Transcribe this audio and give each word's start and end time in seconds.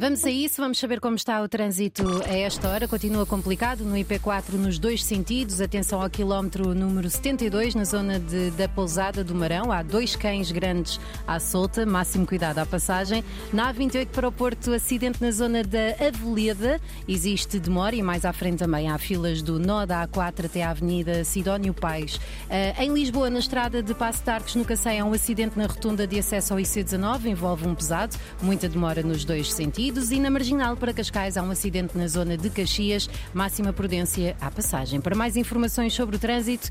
Vamos 0.00 0.24
a 0.24 0.30
isso, 0.30 0.62
vamos 0.62 0.78
saber 0.78 0.98
como 0.98 1.14
está 1.14 1.42
o 1.42 1.46
trânsito 1.46 2.22
a 2.24 2.34
esta 2.34 2.70
hora. 2.70 2.88
Continua 2.88 3.26
complicado 3.26 3.84
no 3.84 3.94
IP4 3.96 4.54
nos 4.54 4.78
dois 4.78 5.04
sentidos. 5.04 5.60
Atenção 5.60 6.00
ao 6.00 6.08
quilómetro 6.08 6.74
número 6.74 7.10
72, 7.10 7.74
na 7.74 7.84
zona 7.84 8.18
de, 8.18 8.50
da 8.52 8.66
Pousada 8.66 9.22
do 9.22 9.34
Marão. 9.34 9.70
Há 9.70 9.82
dois 9.82 10.16
cães 10.16 10.50
grandes 10.50 10.98
à 11.26 11.38
solta, 11.38 11.84
máximo 11.84 12.26
cuidado 12.26 12.60
à 12.60 12.64
passagem. 12.64 13.22
Na 13.52 13.74
A28 13.74 14.06
para 14.06 14.26
o 14.26 14.32
Porto, 14.32 14.72
acidente 14.72 15.20
na 15.20 15.30
zona 15.32 15.62
da 15.62 15.90
Aveleda. 16.08 16.80
Existe 17.06 17.58
demora 17.58 17.94
e 17.94 18.02
mais 18.02 18.24
à 18.24 18.32
frente 18.32 18.60
também 18.60 18.88
há 18.88 18.96
filas 18.96 19.42
do 19.42 19.58
nó 19.58 19.84
da 19.84 20.08
A4 20.08 20.46
até 20.46 20.62
à 20.62 20.70
Avenida 20.70 21.24
Sidónio 21.24 21.74
Pais. 21.74 22.14
Uh, 22.16 22.80
em 22.80 22.94
Lisboa, 22.94 23.28
na 23.28 23.38
estrada 23.38 23.82
de 23.82 23.92
Passo 23.92 24.24
de 24.24 24.30
Arcos, 24.30 24.54
no 24.54 24.64
Cacém, 24.64 24.98
há 24.98 25.04
um 25.04 25.12
acidente 25.12 25.58
na 25.58 25.66
rotunda 25.66 26.06
de 26.06 26.18
acesso 26.18 26.54
ao 26.54 26.58
IC19. 26.58 27.26
Envolve 27.26 27.68
um 27.68 27.74
pesado, 27.74 28.16
muita 28.40 28.66
demora 28.66 29.02
nos 29.02 29.26
dois 29.26 29.52
sentidos 29.52 29.89
e 29.90 30.20
na 30.20 30.30
Marginal 30.30 30.76
para 30.76 30.94
Cascais 30.94 31.36
há 31.36 31.42
um 31.42 31.50
acidente 31.50 31.98
na 31.98 32.06
zona 32.06 32.36
de 32.36 32.48
Caxias. 32.48 33.10
Máxima 33.34 33.72
prudência 33.72 34.36
à 34.40 34.48
passagem. 34.48 35.00
Para 35.00 35.16
mais 35.16 35.36
informações 35.36 35.92
sobre 35.92 36.14
o 36.14 36.18
trânsito, 36.18 36.70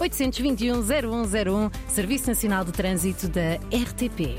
821-0101, 0.00 1.72
Serviço 1.88 2.26
Nacional 2.26 2.64
de 2.64 2.72
Trânsito 2.72 3.28
da 3.28 3.54
RTP. 3.54 4.36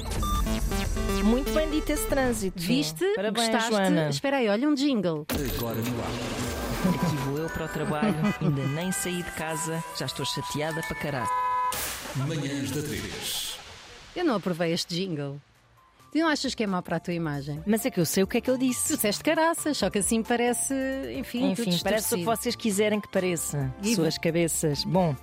Muito 1.23 1.53
bem 1.53 1.69
dito 1.69 1.89
esse 1.89 2.05
trânsito. 2.07 2.61
Viste? 2.61 3.05
Parabéns, 3.15 3.47
Gostaste? 3.47 3.71
Joana. 3.71 4.09
Espera 4.09 4.37
aí, 4.37 4.49
olha 4.49 4.67
um 4.67 4.73
jingle. 4.73 5.25
Agora 5.55 5.77
no 5.77 5.99
ar. 6.01 6.95
Aqui 6.95 7.15
vou 7.15 7.37
eu 7.37 7.49
para 7.49 7.65
o 7.65 7.69
trabalho, 7.69 8.15
ainda 8.41 8.67
nem 8.75 8.91
saí 8.91 9.23
de 9.23 9.31
casa, 9.31 9.81
já 9.97 10.05
estou 10.05 10.25
chateada 10.25 10.81
para 10.81 10.95
caralho. 10.95 11.29
Manhãs 12.27 12.71
da 12.71 12.81
3. 12.81 13.57
Eu 14.17 14.25
não 14.25 14.35
aprovei 14.35 14.73
este 14.73 14.95
jingle. 14.95 15.39
Tu 16.11 16.17
não 16.19 16.27
achas 16.27 16.53
que 16.53 16.61
é 16.63 16.67
mau 16.67 16.81
para 16.83 16.97
a 16.97 16.99
tua 16.99 17.13
imagem? 17.13 17.61
Mas 17.65 17.85
é 17.85 17.89
que 17.89 17.97
eu 17.97 18.05
sei 18.05 18.21
o 18.23 18.27
que 18.27 18.37
é 18.37 18.41
que 18.41 18.49
eu 18.51 18.57
Tu 18.57 18.65
disse. 18.67 18.95
disseste 18.95 19.23
caraças, 19.23 19.77
só 19.77 19.89
que 19.89 19.99
assim 19.99 20.21
parece, 20.21 20.73
enfim, 21.15 21.53
tudo 21.55 21.69
Enfim, 21.69 21.79
parece 21.81 22.13
o 22.15 22.17
que 22.17 22.23
vocês 22.25 22.53
quiserem 22.53 22.99
que 22.99 23.07
pareça. 23.07 23.73
E- 23.81 23.95
Suas 23.95 24.17
cabeças. 24.17 24.83
Bom, 24.83 25.15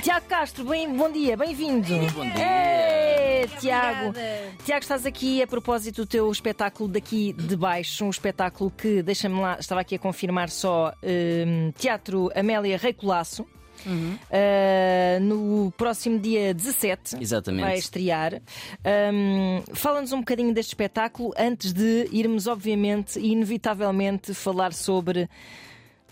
Tiago 0.00 0.26
Castro, 0.26 0.64
bem, 0.64 0.88
bom 0.94 1.10
dia, 1.10 1.36
bem-vindo. 1.36 1.88
Bom 2.14 2.22
Ei, 2.24 3.48
Tiago. 3.58 4.10
Obrigada. 4.10 4.52
Tiago, 4.64 4.82
estás 4.82 5.04
aqui 5.04 5.42
a 5.42 5.46
propósito 5.48 6.02
do 6.02 6.06
teu 6.06 6.30
espetáculo 6.30 6.88
daqui 6.88 7.32
de 7.32 7.56
baixo, 7.56 8.04
um 8.04 8.10
espetáculo 8.10 8.70
que, 8.70 9.02
deixa-me 9.02 9.40
lá, 9.40 9.56
estava 9.58 9.80
aqui 9.80 9.96
a 9.96 9.98
confirmar 9.98 10.50
só, 10.50 10.92
hum, 11.02 11.72
Teatro 11.76 12.30
Amélia 12.32 12.78
Rei 12.78 12.92
Colasso. 12.92 13.44
Uhum. 13.86 14.16
Uh, 14.30 15.20
no 15.20 15.72
próximo 15.76 16.18
dia 16.18 16.52
17 16.54 17.16
Exatamente. 17.20 17.64
vai 17.64 17.78
estrear. 17.78 18.40
Um, 19.12 19.62
Fala-nos 19.74 20.12
um 20.12 20.20
bocadinho 20.20 20.52
deste 20.52 20.70
espetáculo 20.70 21.32
antes 21.36 21.72
de 21.72 22.08
irmos, 22.12 22.46
obviamente 22.46 23.18
e 23.18 23.32
inevitavelmente, 23.32 24.34
falar 24.34 24.72
sobre 24.72 25.28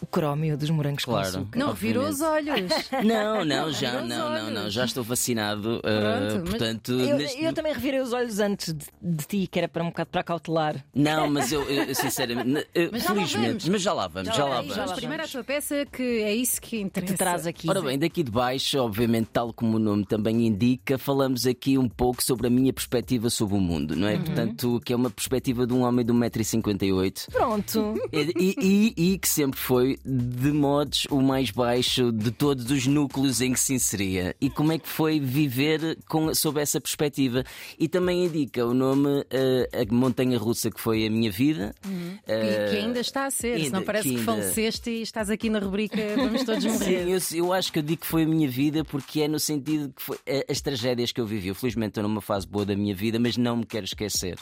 o 0.00 0.06
crómio 0.06 0.56
dos 0.58 0.68
morangos 0.70 1.04
Claro. 1.04 1.30
com 1.32 1.38
açúcar. 1.38 1.58
Não 1.58 1.68
revirou 1.68 2.06
os 2.08 2.20
olhos. 2.20 2.70
Não, 3.04 3.44
não, 3.44 3.72
já, 3.72 3.90
Virou 3.92 4.06
não, 4.06 4.30
não, 4.30 4.50
não, 4.50 4.70
já 4.70 4.84
estou 4.84 5.02
vacinado. 5.02 5.76
uh, 5.78 5.80
Pronto, 5.80 6.40
mas- 6.40 6.50
portanto, 6.50 6.92
Eu, 6.92 7.16
neste- 7.16 7.42
eu 7.42 7.52
também 7.52 7.72
revirei 7.72 8.00
os 8.00 8.12
olhos 8.12 8.38
antes 8.38 8.72
de, 8.74 8.84
de 9.02 9.24
ti, 9.26 9.46
que 9.50 9.58
era 9.58 9.68
para 9.68 9.82
um 9.82 9.88
bocado 9.88 10.10
para 10.10 10.22
cautelar. 10.22 10.84
Não, 10.94 11.28
mas 11.30 11.50
eu, 11.52 11.62
eu, 11.64 11.94
sinceramente, 11.94 12.60
uh, 12.60 12.88
Mas 12.92 13.02
já 13.02 13.08
lá 13.10 13.14
felizmente, 13.14 13.48
vamos. 13.48 13.68
mas 13.68 13.82
já 13.82 13.92
lá 13.92 14.08
vamos, 14.08 14.36
já, 14.36 14.44
lá 14.44 14.56
vamos. 14.56 14.74
já 14.74 14.84
lá 14.84 14.94
primeiro 14.94 15.22
a 15.22 15.26
vamos. 15.26 15.32
tua 15.32 15.44
peça, 15.44 15.86
que 15.86 16.02
é 16.02 16.34
isso 16.34 16.60
que 16.60 16.78
interessa. 16.80 17.12
Te 17.14 17.16
traz 17.16 17.46
aqui. 17.46 17.68
Ora 17.68 17.80
bem, 17.82 17.98
daqui 17.98 18.22
de 18.22 18.30
baixo, 18.30 18.78
obviamente, 18.78 19.28
tal 19.32 19.52
como 19.52 19.76
o 19.76 19.80
nome 19.80 20.04
também 20.04 20.46
indica, 20.46 20.98
falamos 20.98 21.46
aqui 21.46 21.78
um 21.78 21.88
pouco 21.88 22.22
sobre 22.22 22.46
a 22.46 22.50
minha 22.50 22.72
perspectiva 22.72 23.30
sobre 23.30 23.56
o 23.56 23.60
mundo, 23.60 23.94
não 23.96 24.08
é? 24.08 24.16
Portanto, 24.18 24.80
que 24.84 24.92
é 24.92 24.96
uma 24.96 25.10
perspectiva 25.10 25.66
de 25.66 25.72
um 25.72 25.82
homem 25.82 26.04
de 26.04 26.12
1,58m. 26.12 27.30
Pronto. 27.30 27.94
E, 28.12 28.32
e- 28.36 28.54
e- 28.96 29.12
e 29.14 29.18
que 29.18 29.28
sempre 29.28 29.58
foi, 29.58 29.85
de 30.04 30.52
modos, 30.52 31.06
o 31.10 31.20
mais 31.22 31.50
baixo 31.50 32.10
de 32.12 32.30
todos 32.30 32.70
os 32.70 32.86
núcleos 32.86 33.40
em 33.40 33.52
que 33.52 33.60
se 33.60 33.74
inseria. 33.74 34.34
E 34.40 34.50
como 34.50 34.72
é 34.72 34.78
que 34.78 34.88
foi 34.88 35.20
viver 35.20 35.98
com, 36.08 36.34
sob 36.34 36.60
essa 36.60 36.80
perspectiva? 36.80 37.44
E 37.78 37.88
também 37.88 38.24
indica 38.26 38.64
o 38.66 38.74
nome 38.74 39.24
eh, 39.30 39.68
A 39.72 39.94
Montanha 39.94 40.38
Russa, 40.38 40.70
que 40.70 40.80
foi 40.80 41.06
a 41.06 41.10
minha 41.10 41.30
vida. 41.30 41.74
Que, 41.82 42.32
Eh, 42.32 42.68
que 42.70 42.76
ainda 42.78 43.00
está 43.00 43.26
a 43.26 43.30
ser, 43.30 43.52
ainda- 43.54 43.64
senão 43.66 43.82
parece 43.82 44.08
que, 44.08 44.14
que 44.14 44.20
ainda- 44.20 44.32
faleceste 44.32 44.90
e 44.90 45.02
estás 45.02 45.30
aqui 45.30 45.48
na 45.50 45.58
rubrica 45.58 45.96
Vamos 46.16 46.44
Todos 46.44 46.64
Morrer. 46.64 47.18
Sim, 47.20 47.36
eu, 47.38 47.44
eu 47.46 47.52
acho 47.52 47.72
que 47.72 47.78
eu 47.78 47.82
digo 47.82 48.00
que 48.00 48.06
foi 48.06 48.22
a 48.24 48.26
minha 48.26 48.48
vida 48.48 48.84
porque 48.84 49.20
é 49.22 49.28
no 49.28 49.38
sentido 49.38 49.92
que 49.94 50.02
foi 50.02 50.18
eh, 50.26 50.44
as 50.48 50.60
tragédias 50.60 51.12
que 51.12 51.20
eu 51.20 51.26
vivi. 51.26 51.48
Eu, 51.48 51.54
felizmente 51.54 51.88
estou 51.90 52.02
numa 52.02 52.20
fase 52.20 52.46
boa 52.46 52.64
da 52.64 52.74
minha 52.76 52.94
vida, 52.94 53.18
mas 53.18 53.36
não 53.36 53.56
me 53.58 53.66
quero 53.66 53.84
esquecer 53.84 54.36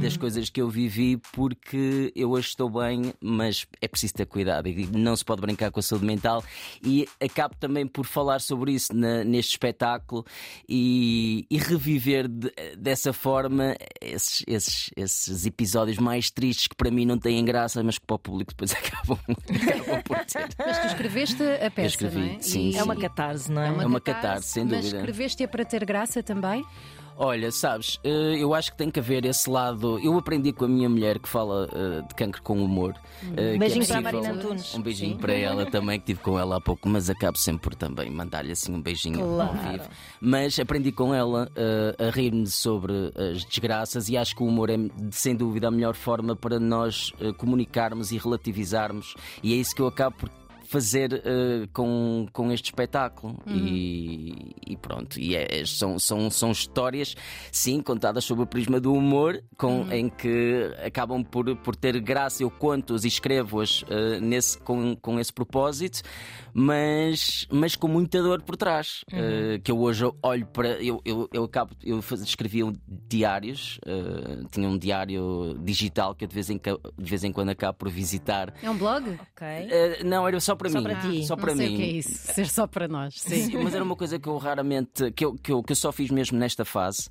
das 0.00 0.16
coisas 0.16 0.48
que 0.50 0.60
eu 0.60 0.68
vivi 0.68 1.16
porque 1.32 2.12
eu 2.14 2.30
hoje 2.30 2.48
estou 2.48 2.68
bem, 2.70 3.12
mas 3.20 3.66
é 3.80 3.88
preciso 3.88 4.14
ter 4.14 4.26
cuidado 4.26 4.68
e 4.68 4.72
não 4.92 5.14
se 5.16 5.24
pode 5.24 5.40
brincar 5.40 5.70
com 5.70 5.80
a 5.80 5.82
saúde 5.82 6.04
mental. 6.04 6.42
E 6.84 7.06
acabo 7.22 7.54
também 7.58 7.86
por 7.86 8.04
falar 8.06 8.40
sobre 8.40 8.72
isso 8.72 8.94
na- 8.94 9.24
neste 9.24 9.52
espetáculo 9.52 10.24
e, 10.68 11.46
e 11.50 11.58
reviver 11.58 12.28
de- 12.28 12.52
dessa 12.76 13.12
forma 13.12 13.76
esses, 14.00 14.42
esses, 14.46 14.90
esses 14.96 15.46
episódios 15.46 15.98
mais 15.98 16.30
tristes 16.30 16.66
que 16.68 16.74
para 16.76 16.90
mim 16.90 17.04
não 17.06 17.18
têm 17.18 17.44
graça, 17.44 17.82
mas 17.82 17.98
que 17.98 18.06
para 18.06 18.16
o 18.16 18.18
público 18.18 18.52
depois 18.52 18.72
acabam, 18.74 19.18
acabam 19.28 20.02
por 20.02 20.24
ter. 20.24 20.48
Mas 20.58 20.78
tu 20.78 20.86
escreveste 20.88 21.42
a 21.42 21.70
peça, 21.70 21.88
escrevi, 21.88 22.18
não 22.18 22.26
é? 22.26 22.38
sim, 22.40 22.72
sim. 22.72 22.78
É 22.78 22.82
uma 22.82 22.96
catarse, 22.96 23.50
não 23.50 23.62
é? 23.62 23.68
É 23.68 23.86
uma 23.86 24.00
catarse, 24.00 24.48
sem 24.48 24.64
Mas 24.64 24.76
dúvida. 24.80 24.96
escreveste-a 24.98 25.48
para 25.48 25.64
ter 25.64 25.84
graça 25.84 26.22
também? 26.22 26.64
Olha, 27.16 27.52
sabes, 27.52 28.00
eh, 28.02 28.34
eu 28.38 28.52
acho 28.54 28.72
que 28.72 28.78
tem 28.78 28.90
que 28.90 28.98
haver 28.98 29.24
esse 29.24 29.48
lado. 29.48 30.00
Eu 30.00 30.18
aprendi 30.18 30.52
com 30.52 30.64
a 30.64 30.68
minha 30.68 30.88
mulher 30.88 31.20
que 31.20 31.28
fala 31.28 31.68
eh, 31.72 32.02
de 32.08 32.14
cancro 32.14 32.42
com 32.42 32.60
humor. 32.62 32.92
eh, 33.22 33.34
que 33.34 33.40
é 33.54 33.58
beijinho 33.58 33.86
para 33.86 33.98
a 33.98 34.00
Marina 34.00 34.32
Antunes. 34.32 34.74
Um 34.74 34.82
beijinho 34.82 35.16
para 35.18 35.32
ela 35.32 35.64
também, 35.70 36.00
que 36.00 36.06
tive 36.06 36.20
com 36.20 36.36
ela 36.36 36.56
há 36.56 36.60
pouco, 36.60 36.88
mas 36.88 37.08
acabo 37.08 37.38
sempre 37.38 37.62
por 37.62 37.74
também 37.76 38.10
mandar-lhe 38.10 38.50
assim 38.50 38.74
um 38.74 38.82
beijinho 38.82 39.20
ao 39.24 39.50
Claro. 39.52 39.70
vivo. 39.70 39.88
Mas 40.20 40.58
aprendi 40.58 40.90
com 40.90 41.14
ela 41.14 41.48
a 41.98 42.10
rir-me 42.10 42.48
sobre 42.48 42.92
as 43.16 43.44
desgraças 43.44 44.08
e 44.08 44.16
acho 44.16 44.34
que 44.34 44.42
o 44.42 44.46
humor 44.46 44.68
é, 44.68 44.76
sem 45.12 45.36
dúvida, 45.36 45.68
a 45.68 45.70
melhor 45.70 45.94
forma 45.94 46.34
para 46.34 46.58
nós 46.58 47.12
comunicarmos 47.38 48.10
e 48.10 48.18
relativizarmos. 48.18 49.14
E 49.42 49.52
é 49.52 49.56
isso 49.56 49.72
que 49.74 49.80
eu 49.82 49.86
acabo 49.86 50.16
por 50.16 50.30
fazer 50.74 51.22
eh, 51.24 51.68
com, 51.72 52.26
com 52.32 52.50
este 52.50 52.64
espetáculo. 52.64 53.36
E, 53.46 54.56
e 54.66 54.76
pronto 54.76 55.20
e 55.20 55.36
é- 55.36 55.64
são, 55.64 56.00
são, 56.00 56.28
são 56.30 56.50
histórias 56.50 57.14
sim 57.52 57.80
contadas 57.80 58.24
sob 58.24 58.42
o 58.42 58.46
prisma 58.46 58.80
do 58.80 58.92
humor 58.92 59.40
com, 59.56 59.86
em 59.92 60.08
que 60.08 60.68
acabam 60.84 61.22
por, 61.22 61.54
por 61.58 61.76
ter 61.76 62.00
graça. 62.00 62.42
Eu 62.42 62.50
conto-as 62.50 63.04
e 63.04 63.08
escrevo-as 63.08 63.84
eh, 63.88 64.18
nesse, 64.18 64.58
com, 64.58 64.96
com 64.96 65.20
esse 65.20 65.32
propósito 65.32 66.02
mas, 66.52 67.46
mas 67.50 67.76
com 67.76 67.88
muita 67.88 68.22
dor 68.22 68.42
por 68.42 68.56
trás 68.56 69.04
eh, 69.12 69.60
que 69.62 69.70
eu 69.70 69.78
hoje 69.78 70.04
olho 70.22 70.46
para 70.46 70.82
eu, 70.82 71.00
eu, 71.04 71.28
eu 71.32 71.44
acabo 71.44 71.72
eu 71.82 71.98
escrevia 71.98 72.64
diários 73.08 73.78
tinha 74.50 74.68
um 74.68 74.78
diário 74.78 75.56
digital 75.62 76.14
que 76.14 76.24
eu 76.24 76.28
de 76.28 76.34
vez 76.34 76.50
em, 76.50 76.58
de 76.58 77.10
vez 77.10 77.22
em 77.24 77.32
quando 77.32 77.50
acabo 77.50 77.78
por 77.78 77.88
visitar. 77.88 78.52
É 78.62 78.70
um 78.70 78.76
blog? 78.76 79.08
Ok. 79.08 79.46
não, 80.04 80.26
era 80.26 80.38
só 80.40 80.56
para 80.64 80.70
Só 80.70 80.78
mim. 80.78 80.84
para 80.84 80.94
ti. 81.00 81.26
Só 81.26 81.36
não 81.36 81.42
para 81.44 81.54
mim. 81.54 81.74
o 81.74 81.76
que 81.76 81.82
é 81.82 81.86
isso, 81.86 82.10
ser 82.32 82.48
só 82.48 82.66
para 82.66 82.88
nós. 82.88 83.14
Sim. 83.20 83.46
Sim, 83.46 83.58
mas 83.62 83.74
era 83.74 83.84
uma 83.84 83.96
coisa 83.96 84.18
que 84.18 84.28
eu 84.28 84.36
raramente. 84.38 85.10
que 85.12 85.24
eu, 85.24 85.34
que 85.34 85.52
eu, 85.52 85.62
que 85.62 85.72
eu 85.72 85.76
só 85.76 85.92
fiz 85.92 86.10
mesmo 86.10 86.38
nesta 86.38 86.64
fase. 86.64 87.08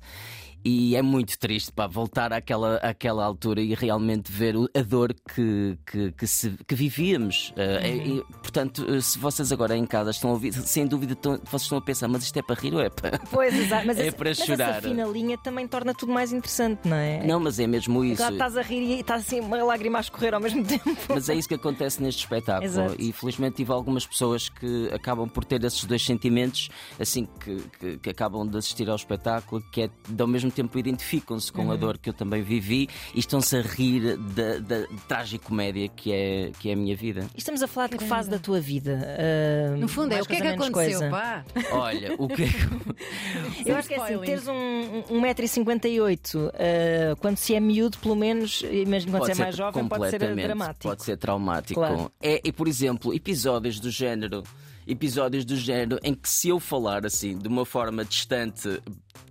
E 0.64 0.96
é 0.96 1.02
muito 1.02 1.38
triste 1.38 1.70
pá, 1.72 1.86
voltar 1.86 2.32
àquela, 2.32 2.76
àquela 2.76 3.22
altura 3.24 3.60
e 3.60 3.74
realmente 3.74 4.32
ver 4.32 4.54
a 4.74 4.80
dor 4.82 5.14
que, 5.34 5.78
que, 5.86 6.12
que, 6.12 6.26
se- 6.26 6.56
que 6.66 6.74
vivíamos. 6.74 7.52
Eh, 7.56 7.88
e- 7.96 8.18
e, 8.18 8.24
portanto, 8.40 8.84
eh, 8.88 9.00
se 9.00 9.18
vocês 9.18 9.52
agora 9.52 9.76
em 9.76 9.84
casa 9.84 10.10
estão 10.10 10.30
a 10.30 10.32
ouvir, 10.32 10.52
sem 10.54 10.86
dúvida 10.86 11.12
estão- 11.12 11.38
vocês 11.44 11.62
estão 11.62 11.76
a 11.76 11.82
pensar, 11.82 12.08
mas 12.08 12.22
isto 12.22 12.36
é 12.38 12.42
para 12.42 12.54
rir 12.58 12.72
ou 12.74 12.80
é 12.80 12.88
para. 12.88 13.18
Pois, 13.30 13.54
exato. 13.54 13.86
Mas, 13.86 13.98
É 14.04 14.06
essa, 14.06 14.16
para 14.16 14.30
mas 14.30 14.38
chorar. 14.38 14.70
essa 14.78 14.88
fina 14.88 15.04
linha 15.04 15.36
também 15.36 15.68
torna 15.68 15.92
tudo 15.92 16.12
mais 16.12 16.32
interessante, 16.32 16.88
não 16.88 16.96
é? 16.96 17.22
Não, 17.26 17.38
mas 17.38 17.58
é 17.58 17.66
mesmo 17.66 18.02
isso. 18.02 18.16
Claro, 18.16 18.34
estás 18.34 18.56
a 18.56 18.62
rir 18.62 18.80
e 18.96 19.00
está 19.00 19.16
assim 19.16 19.40
uma 19.40 19.62
lágrima 19.62 19.98
a 19.98 20.00
escorrer 20.00 20.32
ao 20.34 20.40
mesmo 20.40 20.64
tempo. 20.64 20.96
Mas 21.10 21.28
é 21.28 21.34
isso 21.34 21.46
que 21.48 21.54
acontece 21.56 22.02
neste 22.02 22.20
espetáculo. 22.20 22.64
Exato. 22.64 22.96
E 22.98 23.12
felizmente 23.12 23.56
tive 23.56 23.70
algumas 23.72 24.06
pessoas 24.06 24.48
que 24.48 24.88
acabam 24.94 25.28
por 25.28 25.44
ter 25.44 25.62
esses 25.62 25.84
dois 25.84 26.02
sentimentos, 26.04 26.70
assim 26.98 27.28
que, 27.40 27.56
que, 27.78 27.98
que 27.98 28.08
acabam 28.10 28.46
de 28.46 28.56
assistir 28.56 28.88
ao 28.88 28.96
espetáculo, 28.96 29.62
que 29.70 29.82
é, 29.82 29.90
ao 30.18 30.26
mesmo 30.26 30.53
tempo 30.54 30.78
identificam-se 30.78 31.52
com 31.52 31.64
Uhum. 31.64 31.72
a 31.72 31.76
dor 31.76 31.98
que 31.98 32.08
eu 32.08 32.12
também 32.12 32.42
vivi 32.42 32.88
e 33.14 33.18
estão-se 33.20 33.56
a 33.56 33.60
rir 33.62 34.16
da, 34.16 34.58
da 34.58 34.86
tragicomédia 35.08 35.88
que 35.88 36.12
é, 36.12 36.50
que 36.58 36.68
é 36.70 36.72
a 36.72 36.76
minha 36.76 36.94
vida. 36.96 37.26
E 37.34 37.38
estamos 37.38 37.62
a 37.62 37.66
falar 37.66 37.88
de 37.88 37.96
que 37.98 38.04
fase 38.04 38.28
da 38.30 38.38
tua 38.38 38.60
vida? 38.60 39.00
Ah, 39.18 39.76
No 39.76 39.88
fundo, 39.88 40.12
é 40.12 40.20
o 40.22 40.26
que 40.26 40.36
é 40.36 40.40
que 40.40 40.46
aconteceu, 40.48 40.98
coisa? 41.00 41.10
pá? 41.10 41.44
Olha, 41.72 42.14
o 42.18 42.28
que 42.28 42.42
é 42.44 42.46
que. 42.46 43.64
Eu 43.68 43.76
acho 43.76 43.88
que 43.88 43.94
é 43.94 44.00
assim, 44.02 44.18
teres 44.18 44.46
um, 44.46 44.54
um 45.10 45.22
1,58m, 45.22 46.50
ah, 46.54 47.16
quando 47.20 47.36
se 47.36 47.54
é 47.54 47.60
miúdo, 47.60 47.98
pelo 47.98 48.16
menos, 48.16 48.62
imagino 48.70 49.12
quando 49.12 49.26
se 49.26 49.32
é 49.32 49.44
mais 49.44 49.56
jovem, 49.56 49.88
pode 49.88 50.04
ser 50.10 50.18
completamente, 50.18 50.46
dramático. 50.46 50.82
Pode 50.88 51.04
ser 51.04 51.16
traumático. 51.16 51.80
Claro. 51.80 52.12
É, 52.20 52.40
e, 52.44 52.52
por 52.52 52.68
exemplo, 52.68 53.14
episódios 53.14 53.80
do 53.80 53.90
género. 53.90 54.42
Episódios 54.86 55.46
do 55.46 55.56
género 55.56 55.98
em 56.02 56.14
que 56.14 56.28
se 56.28 56.50
eu 56.50 56.60
falar 56.60 57.06
assim 57.06 57.38
de 57.38 57.48
uma 57.48 57.64
forma 57.64 58.04
distante 58.04 58.82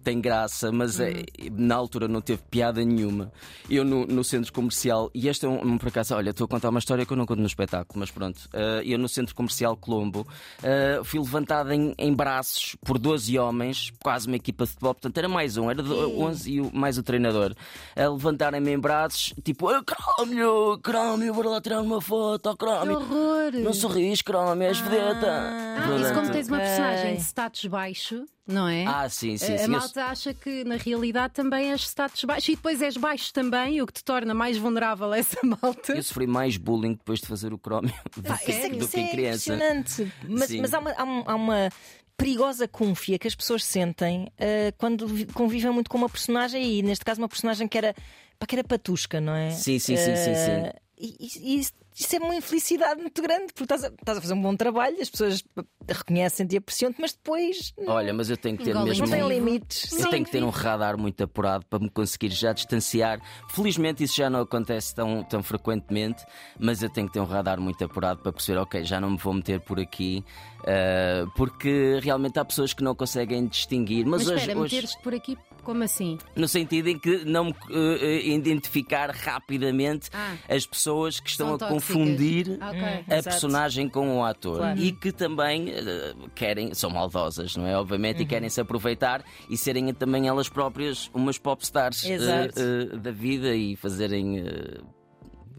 tem 0.04 0.20
graça, 0.20 0.72
mas 0.72 1.00
é- 1.00 1.24
na 1.52 1.76
altura 1.76 2.08
não 2.08 2.20
teve 2.22 2.42
piada 2.52 2.84
nenhuma. 2.84 3.32
Eu 3.70 3.86
no, 3.86 4.06
no 4.06 4.24
centro 4.24 4.52
comercial, 4.52 5.10
e 5.16 5.30
esta 5.30 5.46
é 5.46 5.50
um, 5.50 5.66
um 5.66 5.78
por 5.78 5.88
acaso, 5.88 6.14
olha, 6.16 6.32
estou 6.32 6.46
a 6.46 6.48
contar 6.48 6.70
uma 6.70 6.80
história 6.80 7.06
que 7.06 7.14
eu 7.14 7.18
não 7.18 7.26
conto 7.26 7.40
no 7.40 7.48
espetáculo, 7.48 8.00
mas 8.00 8.12
pronto. 8.12 8.42
eh, 8.54 8.82
eu 8.86 8.98
no 9.00 9.08
centro 9.08 9.34
comercial 9.34 9.78
Colombo 9.78 10.28
eh, 10.62 11.00
fui 11.04 11.20
levantado 11.20 11.72
em, 11.72 11.94
em 11.98 12.14
braços 12.14 12.76
por 12.86 12.98
12 13.00 13.40
homens, 13.40 13.92
quase 14.04 14.28
uma 14.28 14.36
equipa 14.36 14.66
de 14.66 14.72
futebol, 14.72 14.94
portanto 14.94 15.18
era 15.18 15.30
mais 15.30 15.56
um, 15.58 15.72
era 15.72 15.82
de 15.82 15.92
11 15.92 16.52
e 16.52 16.62
o- 16.62 16.70
mais 16.76 16.98
o 16.98 17.04
treinador. 17.04 17.56
A 17.96 18.08
levantarem-me 18.10 18.72
em 18.72 18.80
braços, 18.80 19.34
tipo, 19.44 19.70
"Ah, 19.70 19.82
Crómio, 19.86 20.78
Crómio, 20.84 21.34
bora 21.34 21.50
lá 21.50 21.62
tirar 21.62 21.82
uma 21.82 22.02
foto, 22.02 22.48
oh, 22.50 22.52
Que 22.52 22.58
Crómio. 22.58 22.98
horror! 22.98 23.52
Não 23.54 23.74
sorris, 23.74 24.22
Crómio, 24.22 24.64
és 24.68 24.80
vedeta. 24.80 25.28
Ah, 25.32 25.98
isso 26.02 26.14
como 26.14 26.30
tens 26.30 26.48
uma 26.50 26.58
personagem 26.60 27.16
de 27.16 27.22
status 27.22 27.66
baixo, 27.68 28.26
não 28.48 28.68
é? 28.68 28.86
Ah, 28.86 29.08
sim, 29.10 29.38
sim, 29.38 29.54
a, 29.54 29.58
sim. 29.58 29.64
a 29.64 29.66
eu- 29.66 29.70
malta 29.70 30.06
acha 30.06 30.34
que 30.34 30.64
na 30.64 30.76
realidade 30.76 31.34
também 31.34 31.72
és 31.72 31.82
status 31.82 32.24
baixo 32.26 32.52
e 32.52 32.56
depois 32.56 32.82
és 32.82 32.98
baixo 32.98 33.32
também, 33.34 33.82
o 33.82 33.88
que 33.88 33.94
te 33.94 34.04
torna 34.04 34.34
mais 34.34 34.58
vulnerável 34.58 35.12
a 35.12 35.18
essa 35.18 35.38
malta. 35.46 35.94
Eu 35.94 36.04
sofri 36.04 36.28
mais 36.28 36.58
bullying 36.58 36.94
depois 36.94 37.20
de 37.20 37.28
fazer 37.28 37.54
o 37.54 37.58
crómio 37.58 37.94
do, 38.18 38.32
Ah, 38.32 38.38
que- 38.38 38.52
sério? 38.54 38.78
do 38.78 38.84
Isso 38.86 38.92
que 38.94 39.00
é 39.00 39.04
em 39.04 39.08
criança. 39.10 39.54
impressionante. 39.54 40.12
Mas, 40.28 40.52
mas 40.56 40.74
há, 40.74 40.80
uma, 40.80 40.92
há 40.92 41.04
um- 41.04 41.24
há 41.26 41.36
uma 41.36 41.70
perigosa 42.18 42.68
confia 42.68 43.18
que 43.18 43.28
as 43.28 43.34
pessoas 43.36 43.64
sentem 43.64 44.32
eh, 44.38 44.72
quando 44.78 45.08
vi- 45.08 45.26
convivem 45.26 45.72
muito 45.72 45.90
com 45.90 45.98
uma 45.98 46.10
personagem 46.10 46.64
e 46.78 46.82
neste 46.84 47.04
caso 47.04 47.20
uma 47.22 47.28
personagem 47.28 47.68
que 47.68 47.78
era, 47.78 47.96
pá, 48.38 48.46
que 48.46 48.56
era 48.56 48.64
patusca, 48.64 49.20
não 49.20 49.34
é? 49.34 49.50
Sim, 49.50 49.80
sim, 49.80 49.98
sim, 49.98 50.16
sim, 50.16 50.36
sim. 50.36 50.70
E, 51.06 51.18
e- 51.20 51.60
isso, 51.60 51.74
é 52.16 52.20
uma 52.20 52.34
infelicidade 52.34 53.02
muito 53.02 53.22
grande, 53.22 53.48
porque 53.54 53.64
estás 53.64 53.84
a, 53.84 53.88
estás 53.90 54.18
a 54.18 54.22
fazer 54.22 54.34
um 54.34 54.42
bom 54.42 54.56
trabalho, 54.56 54.96
as 55.02 55.10
pessoas 55.10 55.44
reconhecem-te 55.88 56.54
e 56.56 56.58
apreciam-te, 56.58 57.00
mas 57.02 57.12
depois 57.14 57.74
não, 57.78 57.94
Olha, 57.94 58.14
mas 58.14 58.30
eu 58.30 58.38
tenho 58.38 58.58
que 58.58 58.64
ter 58.64 58.70
Engolem 58.72 58.88
mesmo. 58.90 59.06
não 59.06 59.12
tem 59.12 59.22
Sim. 59.22 59.28
limites. 59.28 59.92
Eu 60.00 60.10
tenho 60.10 60.24
que 60.24 60.32
ter 60.32 60.42
um 60.44 60.50
radar 60.50 60.98
muito 60.98 61.22
apurado 61.22 61.66
para 61.66 61.80
me 61.80 61.90
conseguir 61.90 62.30
já 62.30 62.54
distanciar. 62.54 63.20
Felizmente 63.50 64.02
isso 64.02 64.16
já 64.16 64.30
não 64.30 64.40
acontece 64.42 64.96
tão, 64.96 65.24
tão 65.26 65.44
frequentemente, 65.44 66.24
mas 66.58 66.82
eu 66.82 66.90
tenho 66.90 67.08
que 67.08 67.14
ter 67.14 67.20
um 67.20 67.26
radar 67.26 67.60
muito 67.60 67.84
apurado 67.84 68.22
para 68.22 68.32
perceber, 68.32 68.60
ok, 68.60 68.84
já 68.86 69.02
não 69.02 69.12
me 69.12 69.18
vou 69.18 69.34
meter 69.34 69.60
por 69.60 69.80
aqui, 69.82 70.24
ah, 70.66 71.26
porque 71.36 72.00
realmente 72.02 72.40
há 72.40 72.46
pessoas 72.46 72.74
que 72.74 72.82
não 72.84 72.96
conseguem 72.96 73.46
distinguir. 73.46 74.06
Mas, 74.06 74.22
Mas 74.24 74.30
hoje, 74.30 74.40
espera, 74.40 74.60
hoje 74.60 74.76
meteres-te 74.76 75.04
por 75.04 75.14
aqui, 75.14 75.38
como 75.64 75.84
assim? 75.84 76.18
no 76.36 76.48
sentido 76.48 76.90
em 76.90 77.00
que 77.00 77.24
não 77.26 77.46
me 77.46 77.52
eh, 77.72 77.98
eh, 78.02 78.28
identificar 78.28 79.10
rapidamente 79.12 80.10
Ah. 80.14 80.36
as 80.50 80.66
pessoas 80.66 81.20
que 81.20 81.30
estão 81.30 81.56
a 81.56 81.58
tóxicas. 81.58 81.74
confundir 81.88 82.58
Ah, 82.62 82.70
ok. 82.70 82.82
Hum. 82.82 82.86
a 82.86 83.14
Exato. 83.18 83.24
personagem 83.24 83.90
com 83.90 84.18
o 84.20 84.24
ator 84.24 84.58
Claro. 84.58 84.80
e 84.80 84.92
que 84.92 85.12
também 85.12 85.70
eh, 85.72 86.14
querem, 86.36 86.74
são 86.74 86.90
maldosas, 86.90 87.56
não 87.56 87.66
é? 87.66 87.78
Obviamente, 87.78 88.18
Uhum. 88.18 88.24
e 88.24 88.26
querem 88.26 88.50
se 88.50 88.62
aproveitar 88.62 89.24
e 89.50 89.58
serem 89.58 89.94
também 89.94 90.28
elas 90.28 90.50
próprias 90.50 91.10
umas 91.14 91.38
popstars 91.38 92.04
eh, 92.06 92.86
da 92.98 93.12
vida 93.12 93.56
e 93.56 93.76
fazerem 93.76 94.44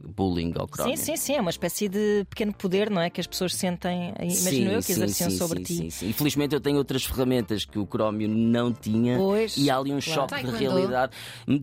bullying 0.09 0.53
ao 0.57 0.67
Sim, 0.67 0.73
crónio. 0.73 0.97
sim, 0.97 1.17
sim, 1.17 1.35
é 1.37 1.41
uma 1.41 1.51
espécie 1.51 1.89
de 1.89 2.25
pequeno 2.29 2.53
poder, 2.53 2.91
não 2.91 3.01
é? 3.01 3.11
Que 3.11 3.21
as 3.21 3.27
pessoas 3.27 3.55
sentem, 3.55 4.13
imagino 4.19 4.31
Sim, 4.41 4.69
eu, 4.69 4.79
que 4.79 4.83
sim, 4.87 4.93
exerciam 4.93 5.31
sim, 5.31 5.37
sobre 5.39 5.59
sim, 5.59 5.65
ti. 5.65 5.75
sim, 5.77 5.91
sim. 5.91 6.09
Infelizmente 6.09 6.55
eu 6.55 6.61
tenho 6.61 6.77
outras 6.79 7.05
ferramentas 7.05 7.65
que 7.65 7.79
o 7.79 7.87
Crómio 7.87 8.29
não 8.29 8.73
tinha 8.73 9.17
Pois, 9.17 9.57
e 9.57 9.71
há 9.71 9.77
ali 9.79 9.93
um 9.93 10.01
claro. 10.01 10.03
choque 10.03 10.35
de 10.37 10.43
Taekwondo. 10.43 10.59
realidade. 10.59 11.13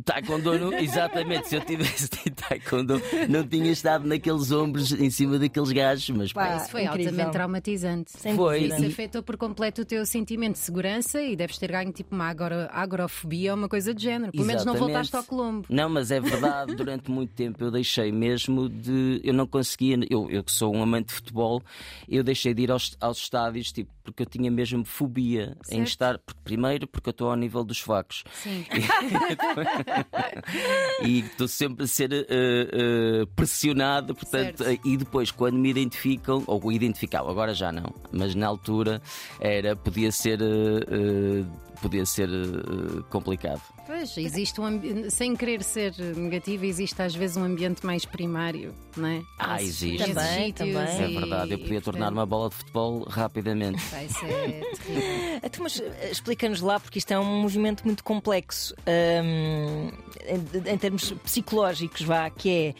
Taekwondo, 0.05 0.59
não- 0.59 0.73
exatamente, 0.73 1.47
se 1.49 1.55
eu 1.55 1.61
tivesse 1.61 2.07
tido 2.09 2.35
Taekwondo, 2.35 3.01
não 3.29 3.47
tinha 3.47 3.71
estado 3.71 4.07
naqueles 4.07 4.51
ombros 4.51 4.91
em 4.91 5.09
cima 5.09 5.37
daqueles 5.37 5.71
gajos, 5.71 6.09
mas 6.11 6.33
Pá, 6.33 6.57
Isso 6.57 6.69
foi 6.71 6.83
incrível. 6.85 7.09
altamente 7.11 7.31
traumatizante. 7.31 8.11
Sem 8.17 8.35
Foi. 8.35 8.61
Isso 8.63 8.85
afetou 8.85 9.21
por 9.23 9.37
completo 9.37 9.81
o 9.81 9.85
teu 9.85 10.05
sentimento 10.05 10.53
de 10.53 10.59
segurança 10.59 11.21
e 11.21 11.35
deves 11.35 11.57
ter 11.57 11.71
ganho 11.71 11.91
tipo 11.91 12.15
uma 12.15 12.25
agora, 12.29 12.69
agrofobia 12.71 13.51
ou 13.51 13.57
uma 13.57 13.67
coisa 13.69 13.93
do 13.93 14.01
género. 14.01 14.31
Pelo 14.31 14.45
menos 14.45 14.65
não 14.65 14.75
voltaste 14.75 15.15
ao 15.15 15.23
Colombo. 15.23 15.65
Não, 15.69 15.89
mas 15.89 16.09
é 16.11 16.19
verdade, 16.19 16.75
durante 16.75 17.11
muito 17.11 17.33
tempo 17.33 17.63
eu 17.63 17.69
deixei 17.71 18.11
mesmo 18.11 18.30
de. 18.69 19.19
Eu 19.23 19.33
não 19.33 19.47
conseguia, 19.47 19.97
eu, 20.09 20.29
eu 20.29 20.43
que 20.43 20.51
sou 20.51 20.75
um 20.75 20.81
amante 20.81 21.07
de 21.07 21.13
futebol, 21.15 21.61
eu 22.07 22.23
deixei 22.23 22.53
de 22.53 22.63
ir 22.63 22.71
aos, 22.71 22.95
aos 22.99 23.17
estádios, 23.17 23.71
tipo, 23.71 23.91
porque 24.03 24.23
eu 24.23 24.25
tinha 24.25 24.49
mesmo 24.49 24.83
fobia 24.85 25.55
em 25.69 25.77
Certo. 25.77 25.87
estar. 25.87 26.17
Porque, 26.19 26.39
primeiro, 26.43 26.87
porque 26.87 27.09
eu 27.09 27.11
estou 27.11 27.29
ao 27.29 27.35
nível 27.35 27.63
dos 27.63 27.79
facos. 27.79 28.23
Sim. 28.33 28.65
e 31.03 31.19
estou 31.19 31.47
sempre 31.47 31.83
a 31.83 31.87
ser 31.87 32.11
eh, 32.13 32.25
eh, 32.29 33.25
pressionado, 33.35 34.15
portanto, 34.15 34.63
Certo. 34.63 34.65
eh, 34.69 34.79
e 34.85 34.97
depois 34.97 35.31
quando 35.31 35.57
me 35.57 35.69
identificam, 35.69 36.43
ou 36.47 36.71
identificavam, 36.71 37.29
agora 37.31 37.53
já 37.53 37.71
não, 37.71 37.93
mas 38.11 38.35
na 38.35 38.47
altura 38.47 39.01
era, 39.39 39.75
podia 39.75 40.11
ser, 40.11 40.39
eh, 40.41 41.43
podia 41.81 42.05
ser 42.05 42.29
complicado. 43.09 43.61
Pois, 43.85 44.15
existe 44.17 44.61
um 44.61 44.65
ambiente, 44.65 45.11
sem 45.11 45.35
querer 45.35 45.63
ser 45.63 45.93
negativa, 46.15 46.65
existe 46.65 47.01
às 47.01 47.15
vezes 47.15 47.35
um 47.35 47.43
ambiente 47.43 47.85
mais 47.85 48.05
primário, 48.05 48.73
não 48.95 49.07
é? 49.07 49.21
Ah, 49.39 49.61
existe. 49.61 50.13
Também, 50.13 50.53
também. 50.53 50.75
É 50.75 51.09
e- 51.09 51.15
verdade, 51.15 51.53
eu 51.53 51.57
e, 51.57 51.61
podia 51.61 51.81
tornar 51.81 51.99
portanto, 52.05 52.13
uma 52.17 52.25
bola 52.25 52.49
de 52.49 52.55
futebol 52.55 53.03
rapidamente. 53.09 53.81
Isso 54.05 54.23
é 54.25 54.61
terrível. 54.75 55.39
Então, 55.43 55.63
mas 55.63 55.79
eh, 55.79 56.09
explica-nos 56.11 56.61
lá, 56.61 56.79
porque 56.79 56.99
isto 56.99 57.11
é 57.11 57.19
um 57.19 57.41
movimento 57.41 57.83
muito 57.85 58.03
complexo 58.03 58.73
hum, 58.87 59.91
em, 60.25 60.71
em 60.73 60.77
termos 60.77 61.11
psicológicos, 61.23 62.01
vá, 62.01 62.29
que 62.29 62.49
é 62.49 62.75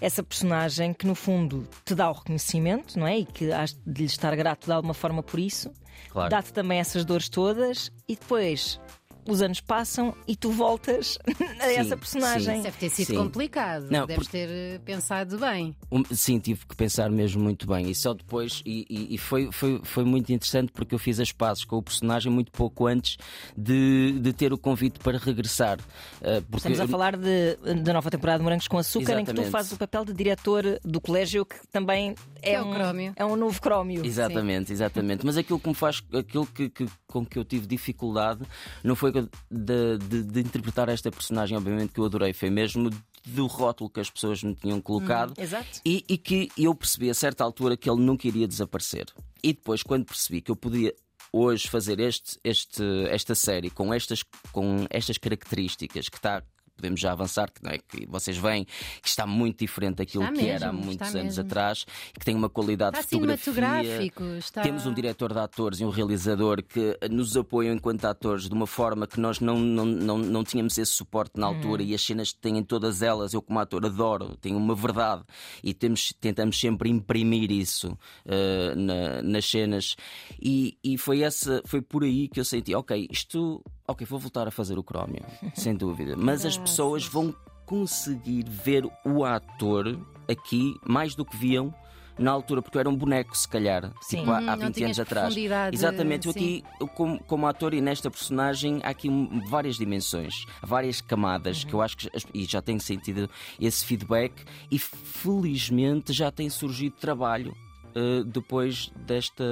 essa 0.00 0.22
personagem 0.22 0.94
que 0.94 1.06
no 1.06 1.14
fundo 1.14 1.68
te 1.84 1.94
dá 1.94 2.08
o 2.08 2.12
reconhecimento, 2.12 2.98
não 2.98 3.06
é? 3.06 3.18
E 3.18 3.24
que 3.24 3.52
has 3.52 3.74
de 3.86 4.00
lhe 4.02 4.06
estar 4.06 4.34
grato 4.36 4.66
de 4.66 4.72
alguma 4.72 4.94
forma 4.94 5.22
por 5.22 5.38
isso, 5.38 5.72
Claro. 6.10 6.30
dá-te 6.30 6.52
também 6.52 6.78
essas 6.78 7.04
dores 7.04 7.28
todas 7.28 7.90
e 8.08 8.14
depois 8.14 8.80
os 9.28 9.42
anos 9.42 9.60
passam 9.60 10.14
e 10.26 10.34
tu 10.34 10.50
voltas 10.50 11.18
a 11.60 11.64
Sim, 11.68 11.74
essa 11.76 11.96
personagem. 11.96 12.54
Isso 12.54 12.62
deve 12.64 12.78
ter 12.78 12.90
sido 12.90 13.06
Sim. 13.08 13.16
complicado. 13.16 13.86
Não, 13.90 14.06
Deves 14.06 14.24
porque- 14.26 14.38
ter 14.46 14.48
eh, 14.50 14.80
pensado 14.84 15.38
bem. 15.38 15.74
Um, 15.92 16.02
Sim, 16.12 16.38
tive 16.38 16.64
que 16.66 16.74
pensar 16.74 17.10
mesmo 17.10 17.42
muito 17.42 17.66
bem. 17.66 17.90
E 17.90 17.94
só 17.94 18.14
depois, 18.14 18.62
e, 18.64 18.86
e- 18.88 19.14
e 19.14 19.18
foi, 19.18 19.50
foi, 19.52 19.80
foi 19.84 20.04
muito 20.04 20.32
interessante 20.32 20.72
porque 20.72 20.94
eu 20.94 20.98
fiz 20.98 21.20
as 21.20 21.30
pazes 21.32 21.64
com 21.64 21.76
o 21.76 21.82
personagem 21.82 22.32
muito 22.32 22.50
pouco 22.52 22.86
antes 22.86 23.16
de, 23.56 24.18
de 24.20 24.32
ter 24.32 24.52
o 24.52 24.58
convite 24.58 24.98
para 24.98 25.18
regressar. 25.18 25.78
Uh, 25.78 26.42
porque 26.42 26.56
Estamos 26.56 26.80
a 26.80 26.84
eu- 26.84 26.88
falar 26.88 27.16
de- 27.16 27.56
da 27.82 27.92
nova 27.92 28.10
temporada 28.10 28.38
de 28.38 28.44
Morangos 28.44 28.68
com 28.68 28.78
Açúcar, 28.78 29.12
em 29.20 29.24
que 29.24 29.32
tu 29.32 29.40
Exatamente. 29.40 29.50
fazes 29.50 29.72
o 29.72 29.76
papel 29.76 30.04
de 30.04 30.12
diretor 30.12 30.64
do 30.84 31.00
colégio, 31.00 31.44
que 31.44 31.56
também 31.70 32.14
é, 32.42 32.54
é 32.54 32.62
um, 32.62 32.72
crómio. 32.72 33.12
é 33.16 33.24
um 33.24 33.36
novo 33.36 33.60
crómio. 33.60 34.04
Exatamente, 34.04 34.72
exatamente. 34.72 35.24
Mas 35.24 35.36
aquilo 35.36 35.58
que 35.58 35.68
me 35.68 35.74
faz, 35.74 36.02
aquilo 36.12 36.46
que, 36.46 36.68
que- 36.68 36.86
com 37.06 37.24
que 37.24 37.38
eu 37.38 37.44
tive 37.44 37.66
dificuldade 37.66 38.40
não 38.82 38.94
foi 38.96 39.10
de, 39.50 39.98
de- 39.98 40.22
de 40.24 40.40
interpretar 40.40 40.88
esta 40.88 41.10
personagem, 41.10 41.56
obviamente 41.56 41.92
que 41.92 42.00
eu 42.00 42.04
adorei, 42.04 42.32
foi 42.32 42.50
mesmo 42.50 42.90
do 43.26 43.46
rótulo 43.46 43.90
que 43.90 44.00
as 44.00 44.10
pessoas 44.10 44.42
me 44.42 44.54
tinham 44.54 44.80
colocado. 44.80 45.34
Exato. 45.38 45.80
E, 45.84 46.04
e 46.08 46.16
que 46.16 46.50
eu 46.56 46.74
percebi 46.74 47.10
a 47.10 47.14
certa 47.14 47.44
altura 47.44 47.76
que 47.76 47.88
ele 47.90 48.00
nunca 48.00 48.26
iria 48.26 48.48
desaparecer. 48.48 49.06
E 49.42 49.52
depois, 49.52 49.82
quando 49.82 50.04
percebi 50.06 50.40
que 50.40 50.50
eu 50.50 50.56
podia 50.56 50.94
hoje 51.32 51.68
fazer 51.68 52.00
este, 52.00 52.38
este, 52.42 52.82
esta 53.10 53.34
série 53.34 53.68
com 53.70 53.92
estas, 53.92 54.22
com 54.50 54.86
estas 54.88 55.18
características 55.18 56.08
que 56.08 56.16
está. 56.16 56.42
Podemos 56.78 57.00
já 57.00 57.12
avançar, 57.12 57.50
que, 57.50 57.62
não 57.62 57.70
é, 57.72 57.78
que 57.78 58.06
vocês 58.06 58.36
veem 58.38 58.64
que 59.02 59.08
está 59.08 59.26
muito 59.26 59.58
diferente 59.58 59.96
daquilo 59.96 60.22
Está 60.24 60.34
que 60.36 60.46
era 60.48 60.68
há 60.68 60.72
mesmo, 60.72 60.86
muitos 60.86 61.08
anos 61.08 61.36
mesmo. 61.36 61.42
atrás, 61.42 61.84
que 62.18 62.24
tem 62.24 62.34
uma 62.36 62.48
qualidade 62.48 62.96
Está 62.96 63.08
cinematográfico. 63.08 64.24
Está... 64.38 64.62
Temos 64.62 64.86
um 64.86 64.94
diretor 64.94 65.32
de 65.32 65.38
atores 65.40 65.80
e 65.80 65.84
um 65.84 65.90
realizador 65.90 66.62
que 66.62 66.96
nos 67.10 67.36
apoiam 67.36 67.74
enquanto 67.74 68.04
atores 68.04 68.48
de 68.48 68.54
uma 68.54 68.66
forma 68.66 69.06
que 69.06 69.18
nós 69.20 69.40
não, 69.40 69.58
não, 69.58 69.84
não, 69.84 70.18
não 70.18 70.44
tínhamos 70.44 70.78
esse 70.78 70.92
suporte 70.92 71.38
na 71.38 71.46
altura 71.46 71.82
e 71.82 71.94
as 71.94 72.00
cenas 72.02 72.32
que 72.32 72.38
têm 72.38 72.62
todas 72.62 73.02
elas, 73.02 73.34
eu 73.34 73.42
como 73.42 73.58
ator 73.58 73.84
adoro, 73.84 74.36
têm 74.36 74.54
uma 74.54 74.74
verdade 74.74 75.22
e 75.62 75.74
temos, 75.74 76.12
tentamos 76.20 76.58
sempre 76.58 76.88
imprimir 76.88 77.50
isso 77.50 77.98
eh, 78.24 78.74
na- 78.76 79.22
nas 79.22 79.44
cenas 79.44 79.96
e, 80.40 80.78
e 80.84 80.96
foi, 80.96 81.22
essa, 81.22 81.60
foi 81.64 81.82
por 81.82 82.04
aí 82.04 82.28
que 82.28 82.38
eu 82.40 82.44
senti, 82.44 82.74
ok, 82.74 83.08
isto, 83.10 83.62
ok, 83.86 84.06
vou 84.06 84.18
voltar 84.18 84.46
a 84.46 84.50
fazer 84.50 84.78
o 84.78 84.82
crómio, 84.82 85.24
sem 85.54 85.74
dúvida, 85.74 86.14
mas 86.16 86.44
as 86.44 86.56
pessoas 86.68 87.06
vão 87.06 87.34
conseguir 87.66 88.48
ver 88.48 88.84
o 89.04 89.24
ator 89.24 89.98
aqui 90.28 90.74
mais 90.86 91.14
do 91.14 91.24
que 91.24 91.36
viam 91.36 91.74
na 92.18 92.32
altura, 92.32 92.60
porque 92.60 92.76
eu 92.76 92.80
era 92.80 92.88
um 92.88 92.96
boneco, 92.96 93.36
se 93.36 93.46
calhar, 93.46 93.92
Sim. 94.00 94.18
tipo 94.18 94.30
há, 94.32 94.38
há 94.38 94.56
não 94.56 94.66
20 94.66 94.74
tinhas 94.74 94.98
anos 94.98 95.00
atrás. 95.00 95.34
Exatamente, 95.72 96.26
eu 96.26 96.32
aqui, 96.32 96.64
como, 96.94 97.22
como 97.24 97.46
ator 97.46 97.72
e 97.74 97.80
nesta 97.80 98.10
personagem, 98.10 98.80
há 98.82 98.88
aqui 98.88 99.08
várias 99.48 99.76
dimensões, 99.76 100.44
várias 100.62 101.00
camadas 101.00 101.62
que 101.62 101.72
eu 101.72 101.80
acho 101.80 101.96
que, 101.96 102.10
e 102.34 102.44
já 102.44 102.60
tenho 102.60 102.80
sentido 102.80 103.30
esse 103.60 103.86
feedback, 103.86 104.44
e 104.70 104.78
felizmente 104.78 106.12
já 106.12 106.30
tem 106.30 106.50
surgido 106.50 106.96
trabalho. 106.96 107.54
Eh, 107.94 108.22
depois 108.24 108.92
desta, 109.06 109.44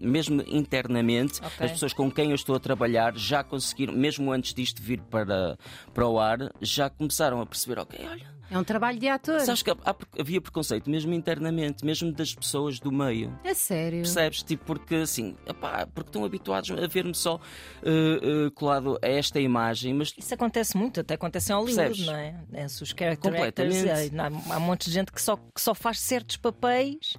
mesmo 0.00 0.42
internamente, 0.46 1.40
Ok. 1.40 1.66
as 1.66 1.72
pessoas 1.72 1.92
com 1.92 2.10
quem 2.10 2.30
eu 2.30 2.34
estou 2.34 2.54
a 2.56 2.60
trabalhar 2.60 3.16
já 3.16 3.42
conseguiram, 3.42 3.92
mesmo 3.94 4.32
antes 4.32 4.52
disto 4.54 4.82
vir 4.82 5.00
para, 5.02 5.58
para 5.94 6.06
o 6.06 6.18
ar, 6.18 6.38
já 6.60 6.90
começaram 6.90 7.40
a 7.40 7.46
perceber: 7.46 7.78
ok, 7.80 7.98
olha, 8.10 8.35
É 8.50 8.58
um 8.58 8.64
trabalho 8.64 8.98
de 8.98 9.08
ator. 9.08 9.40
Sabes 9.40 9.62
que 9.62 9.70
havia 10.18 10.40
preconceito 10.40 10.88
mesmo 10.88 11.12
internamente, 11.12 11.84
mesmo 11.84 12.12
das 12.12 12.34
pessoas 12.34 12.78
do 12.78 12.92
meio. 12.92 13.36
É 13.42 13.54
sério. 13.54 14.02
Percebes? 14.02 14.42
Tipo, 14.42 14.64
porque 14.64 14.94
assim, 14.96 15.36
epá, 15.46 15.86
porque 15.92 16.08
estão 16.10 16.24
habituados 16.24 16.70
a 16.70 16.86
ver-me 16.86 17.14
só 17.14 17.40
eh, 17.82 18.46
eh, 18.46 18.50
colado 18.54 18.98
a 19.02 19.06
esta 19.08 19.40
imagem, 19.40 19.94
mas 19.94 20.12
Isso 20.16 20.32
acontece 20.34 20.76
muito, 20.76 21.00
até 21.00 21.14
acontece 21.14 21.52
em 21.52 21.56
Hollywood, 21.56 21.76
Percebes? 21.76 22.06
não 22.06 22.14
é? 22.14 22.34
É, 22.52 22.68
se 22.68 22.82
os 22.82 22.90
character 22.90 23.32
Completamente. 23.32 23.88
actors, 23.90 24.12
é, 24.12 24.20
há, 24.20 24.54
há 24.54 24.58
um 24.58 24.60
monte 24.60 24.86
de 24.86 24.92
gente 24.92 25.10
que 25.12 25.20
só, 25.20 25.36
que 25.36 25.60
só 25.60 25.74
faz 25.74 25.98
certos 26.00 26.36
papéis 26.36 27.14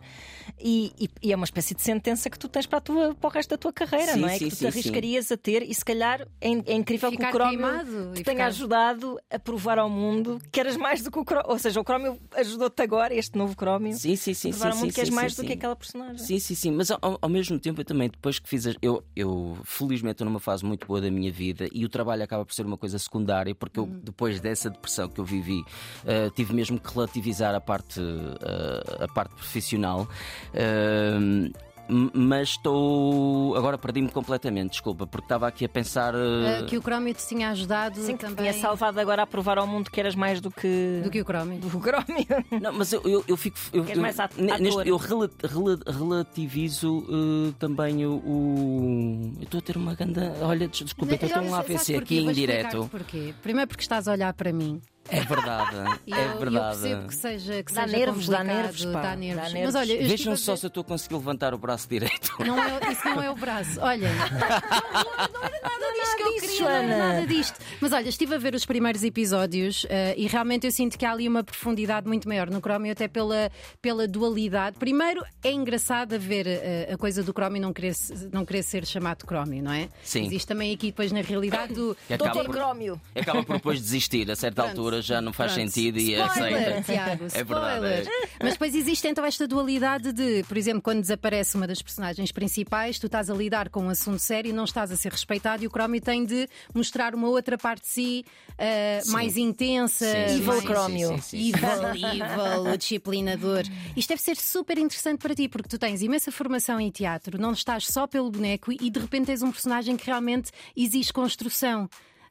e, 0.59 0.91
e- 0.99 1.09
e 1.21 1.33
é 1.33 1.35
uma 1.35 1.45
espécie 1.45 1.75
de 1.75 1.81
sentença 1.81 2.29
que 2.29 2.39
tu 2.39 2.47
tens 2.47 2.65
para, 2.65 2.77
a 2.77 2.81
tua, 2.81 3.13
para 3.15 3.27
o 3.27 3.31
resto 3.31 3.49
da 3.49 3.57
tua 3.57 3.73
carreira, 3.73 4.13
Sim, 4.13 4.19
não 4.21 4.27
é? 4.29 4.37
sim, 4.37 4.45
que 4.45 4.49
tu 4.51 4.55
sim, 4.55 4.65
te 4.65 4.67
arriscarias 4.67 5.31
a 5.31 5.37
ter 5.37 5.61
e 5.63 5.73
se 5.73 5.83
calhar 5.83 6.21
é, 6.41 6.49
é 6.49 6.73
incrível 6.73 7.11
Ficar 7.11 7.31
que 7.31 7.37
o 7.37 7.47
queimado 7.49 8.11
te 8.13 8.23
tenha 8.23 8.35
ficar- 8.37 8.45
ajudado 8.47 9.19
a 9.29 9.37
provar 9.39 9.77
ao 9.79 9.89
mundo 9.89 10.39
que 10.51 10.59
eras 10.59 10.77
mais 10.77 11.01
do 11.03 11.11
que 11.11 11.16
o 11.21 11.25
Crómio. 11.25 11.49
Ou 11.49 11.59
seja, 11.59 11.79
o 11.79 11.83
Crómio 11.83 12.19
ajudou-te 12.35 12.81
agora, 12.81 13.13
este 13.13 13.37
novo 13.37 13.55
Crómio, 13.55 13.93
sim, 13.93 14.15
sim, 14.15 14.33
sim, 14.33 14.51
sim, 14.51 14.67
mundo 14.69 14.75
sim, 14.79 14.89
que 14.89 14.99
és 15.01 15.09
sim, 15.09 15.15
mais 15.15 15.33
sim, 15.33 15.41
do 15.41 15.47
que 15.47 15.53
aquela 15.53 15.75
personagem. 15.75 16.17
Sim, 16.17 16.39
sim, 16.39 16.55
sim, 16.55 16.71
mas 16.71 16.91
ao, 16.91 16.99
ao 17.21 17.29
mesmo 17.29 17.59
tempo 17.59 17.81
eu 17.81 17.85
também, 17.85 18.09
depois 18.09 18.39
que 18.39 18.47
fiz. 18.49 18.65
as- 18.67 18.75
Eu, 18.81 19.03
eu 19.15 19.57
felizmente 19.63 20.13
estou 20.13 20.25
numa 20.25 20.39
fase 20.39 20.63
muito 20.65 20.85
boa 20.87 21.01
da 21.01 21.09
minha 21.11 21.31
vida 21.31 21.67
e 21.71 21.83
o 21.85 21.89
trabalho 21.89 22.23
acaba 22.23 22.45
por 22.45 22.53
ser 22.53 22.65
uma 22.65 22.77
coisa 22.77 22.97
secundária, 22.99 23.53
porque 23.55 23.79
eu, 23.79 23.85
depois 23.87 24.39
dessa 24.39 24.69
depressão 24.69 25.07
que 25.09 25.19
eu 25.19 25.25
vivi, 25.25 25.63
eh, 26.05 26.29
tive 26.35 26.53
mesmo 26.53 26.79
que 26.79 26.93
relativizar 26.93 27.53
a 27.55 27.61
parte, 27.61 27.99
eh, 28.01 29.03
a 29.03 29.07
parte 29.07 29.33
profissional. 29.35 30.07
M- 30.53 31.51
mas 31.89 32.49
estou. 32.49 33.55
Agora 33.55 33.77
perdi-me 33.77 34.09
completamente, 34.09 34.71
desculpa, 34.71 35.05
porque 35.07 35.25
estava 35.25 35.47
aqui 35.47 35.65
a 35.65 35.69
pensar. 35.69 36.13
Ah, 36.15 36.63
que 36.67 36.77
o 36.77 36.81
Crómio 36.81 37.13
te 37.13 37.25
tinha 37.27 37.49
ajudado 37.49 37.99
Sim, 37.99 38.17
também 38.17 38.35
tinha 38.51 38.53
salvado 38.53 38.99
agora 38.99 39.23
a 39.23 39.27
provar 39.27 39.57
ao 39.57 39.67
mundo 39.67 39.89
que 39.89 39.99
eras 39.99 40.15
mais 40.15 40.41
do 40.41 40.49
que, 40.51 41.01
do 41.03 41.09
que 41.09 41.21
o 41.21 41.25
Crómio. 41.25 41.59
do 41.59 41.69
Crómio. 41.79 42.25
Não, 42.61 42.73
mas 42.73 42.91
eu, 42.93 43.01
eu, 43.03 43.23
eu 43.27 43.37
fico. 43.37 43.57
Eu, 43.73 43.85
eu, 43.85 44.01
mais 44.01 44.17
neste- 44.59 44.87
eu 44.89 44.97
rela- 44.97 45.29
rela- 45.43 45.79
relativizo 45.87 47.05
eh, 47.09 47.53
também 47.59 48.05
o. 48.05 48.13
o- 48.15 49.33
Eu 49.37 49.43
estou 49.43 49.57
a 49.59 49.61
ter 49.61 49.77
uma 49.77 49.95
grande. 49.95 50.19
Olha, 50.41 50.67
des- 50.67 50.79
desculpa, 50.83 51.13
eu 51.13 51.15
estou 51.15 51.29
Olha, 51.41 51.47
um 51.47 51.51
sabes 51.51 51.71
AVC 51.75 51.95
aqui 51.95 52.19
em 52.19 52.31
direto. 52.31 52.87
Porquê? 52.91 53.33
Primeiro 53.41 53.67
porque 53.67 53.81
estás 53.83 54.07
a 54.07 54.11
olhar 54.11 54.33
para 54.33 54.51
mim. 54.51 54.81
É 55.09 55.21
verdade, 55.21 55.75
E 56.07 56.13
é 56.13 56.17
eu, 56.17 56.31
eu 56.33 56.39
verdade. 56.39 56.79
percebo 56.81 57.07
que 57.07 57.15
seja, 57.15 57.63
que 57.63 57.73
Dá 57.73 57.83
seja 57.85 57.97
nervos, 57.97 58.27
dá 58.27 58.43
nervos, 58.43 58.85
pá. 58.85 59.01
dá 59.01 59.15
nervos. 59.15 59.43
Dá 59.43 59.49
nervos. 59.49 59.73
Mas 59.73 59.75
olha, 59.75 59.95
a 59.95 60.37
só 60.37 60.51
ver- 60.53 60.57
se 60.57 60.65
eu 60.65 60.67
estou 60.67 60.81
a 60.81 60.83
conseguir 60.83 61.15
levantar 61.15 61.53
o 61.53 61.57
braço 61.57 61.87
direito. 61.89 62.31
Não 62.39 62.57
é, 62.61 62.91
isso 62.91 63.05
não 63.05 63.21
é 63.21 63.29
o 63.31 63.35
braço. 63.35 63.79
Olha, 63.81 64.09
não 65.33 65.43
era 65.43 65.59
nada 65.61 65.93
disto 65.93 66.15
que 66.17 66.23
eu 66.23 66.33
queria, 66.39 66.61
não 66.61 66.69
era 66.69 66.97
nada 66.97 67.27
disto. 67.27 67.59
Mas 67.79 67.93
olha, 67.93 68.09
estive 68.09 68.35
a 68.35 68.37
ver 68.37 68.55
os 68.55 68.65
primeiros 68.65 69.03
episódios 69.03 69.85
eh, 69.89 70.13
e 70.17 70.27
realmente 70.27 70.65
eu 70.65 70.71
sinto 70.71 70.97
que 70.97 71.05
há 71.05 71.11
ali 71.11 71.27
uma 71.27 71.43
profundidade 71.43 72.07
muito 72.07 72.27
maior 72.27 72.49
no 72.49 72.59
Chromie, 72.59 72.91
até 72.91 73.07
pela, 73.07 73.51
pela 73.81 74.07
dualidade. 74.07 74.77
Primeiro, 74.77 75.23
é 75.43 75.51
engraçado 75.51 76.17
ver 76.19 76.47
eh, 76.47 76.89
a 76.93 76.97
coisa 76.97 77.23
do 77.23 77.31
Chromie 77.31 77.59
não 77.59 77.71
querer, 77.73 77.93
não 78.31 78.45
querer 78.45 78.63
ser 78.63 78.85
chamado 78.85 79.23
Chromie, 79.25 79.61
não 79.61 79.71
é? 79.71 79.89
Sim. 80.03 80.25
Existe 80.25 80.47
também 80.47 80.73
aqui 80.73 80.87
depois 80.87 81.11
na 81.11 81.21
realidade 81.21 81.73
do. 81.73 81.95
Doutor 82.09 82.45
por- 82.45 82.55
Crómio. 82.55 82.99
Acaba 83.15 83.43
por 83.43 83.55
depois 83.57 83.79
desistir, 83.81 84.29
a 84.31 84.35
certa 84.35 84.63
Pronto, 84.63 84.77
altura 84.79 84.96
já 85.01 85.21
não 85.21 85.33
faz 85.33 85.53
pronto. 85.53 85.69
sentido 85.69 85.99
e 85.99 86.13
Spoiler, 86.13 86.77
aceita. 86.77 86.81
Tiago, 86.83 87.25
É 87.33 87.43
verdade, 87.43 87.85
spoiler. 87.85 88.07
Mas 88.41 88.53
depois 88.53 88.75
existe 88.75 89.07
então 89.07 89.25
esta 89.25 89.47
dualidade 89.47 90.11
de, 90.11 90.43
por 90.47 90.57
exemplo, 90.57 90.81
quando 90.81 91.01
desaparece 91.01 91.55
uma 91.55 91.67
das 91.67 91.81
personagens 91.81 92.31
principais, 92.31 92.99
tu 92.99 93.07
estás 93.07 93.29
a 93.29 93.33
lidar 93.33 93.69
com 93.69 93.83
um 93.83 93.89
assunto 93.89 94.19
sério, 94.19 94.53
não 94.53 94.63
estás 94.63 94.91
a 94.91 94.95
ser 94.95 95.11
respeitado 95.11 95.63
e 95.63 95.67
o 95.67 95.69
Chromie 95.69 96.01
tem 96.01 96.25
de 96.25 96.47
mostrar 96.73 97.13
uma 97.15 97.27
outra 97.27 97.57
parte 97.57 97.81
de 97.83 97.87
si 97.87 98.25
eh, 98.57 99.01
mais 99.07 99.37
intensa, 99.37 100.05
Sim, 100.05 100.37
Evil 100.37 100.61
Crómio. 100.63 101.13
Evil, 101.33 101.53
evil, 101.95 102.73
o 102.73 102.77
disciplinador. 102.77 103.63
Isto 103.95 104.09
deve 104.09 104.21
ser 104.21 104.37
super 104.37 104.77
interessante 104.77 105.19
para 105.19 105.35
ti, 105.35 105.47
porque 105.47 105.69
tu 105.69 105.77
tens 105.77 106.01
imensa 106.01 106.31
formação 106.31 106.79
em 106.79 106.89
teatro, 106.91 107.39
não 107.39 107.51
estás 107.51 107.85
só 107.87 108.07
pelo 108.07 108.29
boneco 108.31 108.71
e 108.71 108.89
de 108.89 108.99
repente 108.99 109.27
tens 109.27 109.41
um 109.41 109.51
personagem 109.51 109.95
que 109.95 110.05
realmente 110.05 110.51
exige 110.75 111.11
construção. 111.13 111.89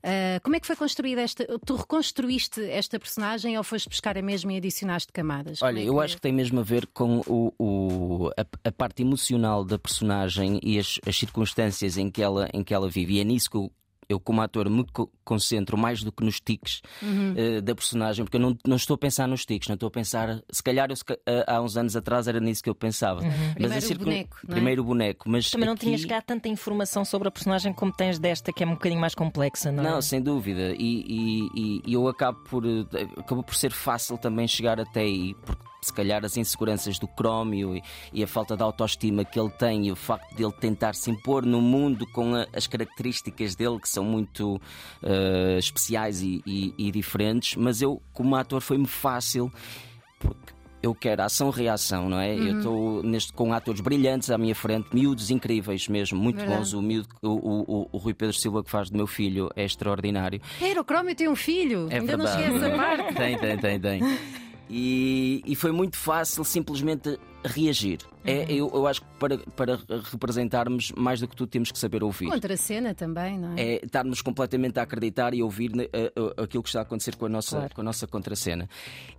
Ah, 0.09 0.39
como 0.41 0.55
é 0.55 0.61
que 0.61 0.67
foi 0.69 0.77
construída 0.77 1.21
esta. 1.21 1.45
Tu 1.67 1.75
reconstruíste 1.75 2.63
esta 2.71 2.97
personagem 2.97 3.59
ou 3.59 3.65
foste 3.65 3.89
buscar 3.89 4.17
a 4.17 4.23
mesma 4.23 4.53
e 4.53 4.59
adicionaste 4.59 5.13
camadas? 5.13 5.61
Olha, 5.61 5.81
eu 5.81 6.01
acho 6.01 6.15
que 6.15 6.23
tem 6.23 6.33
mesmo 6.33 6.61
a 6.61 6.63
ver 6.63 6.87
com 6.87 7.21
o, 7.27 7.53
o- 7.59 8.31
a, 8.39 8.69
a 8.69 8.71
parte 8.73 9.03
emocional 9.03 9.65
da 9.65 9.77
personagem 9.79 10.61
e 10.63 10.79
as, 10.79 11.01
as 11.05 11.17
circunstâncias 11.19 11.97
em 11.99 12.09
que, 12.09 12.23
ela, 12.23 12.49
em 12.55 12.63
que 12.63 12.73
ela 12.73 12.89
vive. 12.89 13.15
E 13.15 13.21
é 13.21 13.25
nisso 13.25 13.51
que 13.51 13.57
eu, 13.57 13.71
eu 14.09 14.21
como 14.21 14.41
ator, 14.41 14.69
me 14.71 14.85
co- 14.93 15.11
concentro 15.25 15.77
mais 15.77 16.03
do 16.03 16.13
que 16.13 16.25
nos 16.25 16.41
tiques 16.41 16.81
Uhum. 17.03 17.35
eh, 17.37 17.61
da 17.61 17.75
personagem, 17.75 18.25
porque 18.25 18.37
eu 18.37 18.41
não, 18.41 18.57
não 18.67 18.77
estou 18.77 18.95
a 18.95 18.99
pensar 18.99 19.27
nos 19.27 19.45
tiques, 19.45 19.69
não 19.69 19.75
estou 19.75 19.89
a 19.89 19.91
pensar. 19.91 20.41
Se 20.51 20.63
calhar 20.63 20.89
eu, 20.91 20.97
se 20.97 21.05
ca- 21.05 21.19
há 21.47 21.61
uns 21.61 21.77
anos 21.77 21.97
atrás 21.97 22.29
era 22.29 22.39
nisso 22.41 22.63
que 22.63 22.71
eu 22.71 22.75
pensava. 22.75 23.21
Mas 23.23 23.33
Uhum. 23.35 23.55
Primeiro 23.55 23.75
a 23.75 23.79
o 23.79 23.81
circun- 23.83 24.05
boneco, 24.05 24.37
é? 24.45 24.47
Primeiro 24.51 24.83
o 24.83 24.85
boneco, 24.85 25.29
mas. 25.29 25.51
Também 25.51 25.67
não 25.67 25.75
aqui- 25.75 25.87
tinhas 25.87 26.05
cá 26.05 26.21
tanta 26.23 26.49
informação 26.49 27.05
sobre 27.05 27.29
a 27.29 27.31
personagem 27.31 27.73
como 27.73 27.93
tens 27.93 28.19
desta, 28.19 28.53
que 28.53 28.63
é 28.63 28.67
um 28.67 28.71
bocadinho 28.71 29.01
mais 29.01 29.15
complexa, 29.15 29.73
não 29.73 29.85
é? 29.85 29.91
Não, 29.91 30.03
sem 30.03 30.21
dúvida. 30.23 30.75
E, 30.79 31.05
e- 31.07 31.83
e- 31.87 31.93
eu 31.93 32.07
acabo 32.09 32.39
por, 32.49 32.65
eh, 32.65 32.85
acabou 33.19 33.43
por 33.43 33.55
ser 33.55 33.73
fácil 33.73 34.17
também 34.19 34.47
chegar 34.47 34.79
até 34.81 35.01
aí, 35.01 35.35
porque 35.45 35.63
se 35.81 35.93
calhar 35.93 36.25
as 36.25 36.37
inseguranças 36.37 36.99
do 36.99 37.07
Crómio 37.07 37.77
e, 37.77 37.83
e 38.13 38.23
a 38.23 38.27
falta 38.27 38.57
de 38.57 38.63
autoestima 38.63 39.25
que 39.25 39.39
ele 39.39 39.51
tem 39.51 39.87
e 39.87 39.93
o 39.93 39.97
facto 39.97 40.35
de 40.35 40.43
ele 40.43 40.53
tentar 40.53 40.95
se 40.95 41.11
impor 41.11 41.45
no 41.47 41.61
mundo 41.61 42.07
com 42.13 42.35
a- 42.35 42.47
as 42.53 42.67
características 42.67 43.55
dele 43.55 43.79
que 43.79 43.89
são 43.89 44.05
muito 44.05 44.61
eh, 45.03 45.57
especiais 45.59 46.21
e, 46.23 46.43
e- 46.47 46.75
e 46.77 46.91
diferentes, 46.91 47.55
mas 47.57 47.81
eu, 47.83 48.03
como 48.13 48.35
ator, 48.37 48.61
foi-me 48.61 48.87
fácil 48.87 49.53
porque 50.19 50.55
eu 50.83 50.95
quero 50.95 51.23
ação-reação, 51.23 52.09
não 52.09 52.21
é? 52.21 52.33
Uhum. 52.35 52.47
Eu 52.47 52.57
estou 52.59 53.03
neste 53.03 53.33
com 53.33 53.53
atores 53.53 53.81
brilhantes 53.81 54.31
à 54.31 54.39
minha 54.39 54.55
frente, 54.55 54.89
miúdos 54.95 55.31
incríveis 55.31 55.89
mesmo, 55.89 56.17
muito 56.19 56.37
Verdade. 56.37 56.59
bons. 56.61 56.73
O, 56.75 56.83
miúdo, 56.83 57.09
o, 57.23 57.29
o, 57.29 57.89
o- 57.93 57.99
Rui 57.99 58.15
Pedro 58.15 58.37
Silva 58.37 58.63
que 58.63 58.71
faz 58.71 58.89
do 58.89 58.97
meu 58.97 59.07
filho 59.07 59.51
é 59.57 59.65
extraordinário. 59.65 60.41
Era, 60.61 60.81
o 60.81 60.85
Crómio 60.85 61.15
tem 61.15 61.29
um 61.29 61.35
filho. 61.35 61.89
É 61.91 61.99
Ainda 61.99 62.17
verdade. 62.17 62.23
não 62.23 62.45
cheguei 62.53 62.63
a 62.63 62.67
essa 62.69 62.77
parte. 62.77 63.15
Tem, 63.15 63.39
tem, 63.39 63.59
tem, 63.59 63.81
tem. 63.81 64.01
E, 64.69 65.43
e 65.47 65.55
foi 65.55 65.73
muito 65.73 65.97
fácil 65.97 66.45
simplesmente 66.45 67.19
reagir. 67.45 67.99
É, 68.27 68.39
Uhum. 68.41 68.45
eu, 68.57 68.71
eu 68.75 68.87
acho 68.87 69.01
que 69.03 69.07
para, 69.19 69.39
para 69.39 69.79
representarmos 70.13 70.93
mais 70.97 71.21
do 71.21 71.29
que 71.29 71.37
tudo 71.37 71.49
temos 71.49 71.71
que 71.71 71.79
saber 71.79 72.03
ouvir. 72.03 72.27
Contra 72.29 72.55
a 72.55 72.57
cena 72.57 72.95
também, 72.95 73.39
não 73.39 73.55
é? 73.57 73.61
É 73.63 73.85
estarmos 73.85 74.21
completamente 74.23 74.79
a 74.79 74.83
acreditar 74.83 75.33
e 75.35 75.43
ouvir 75.43 75.71
eh, 75.79 75.89
eh, 76.15 76.43
aquilo 76.43 76.63
que 76.63 76.69
está 76.69 76.81
a 76.81 76.83
acontecer 76.83 77.15
com 77.17 77.27
a 77.27 77.29
nossa, 77.29 77.57
Claro. 77.59 77.75
com 77.75 77.81
a 77.81 77.85
nossa 77.85 78.07
contracena. 78.07 78.69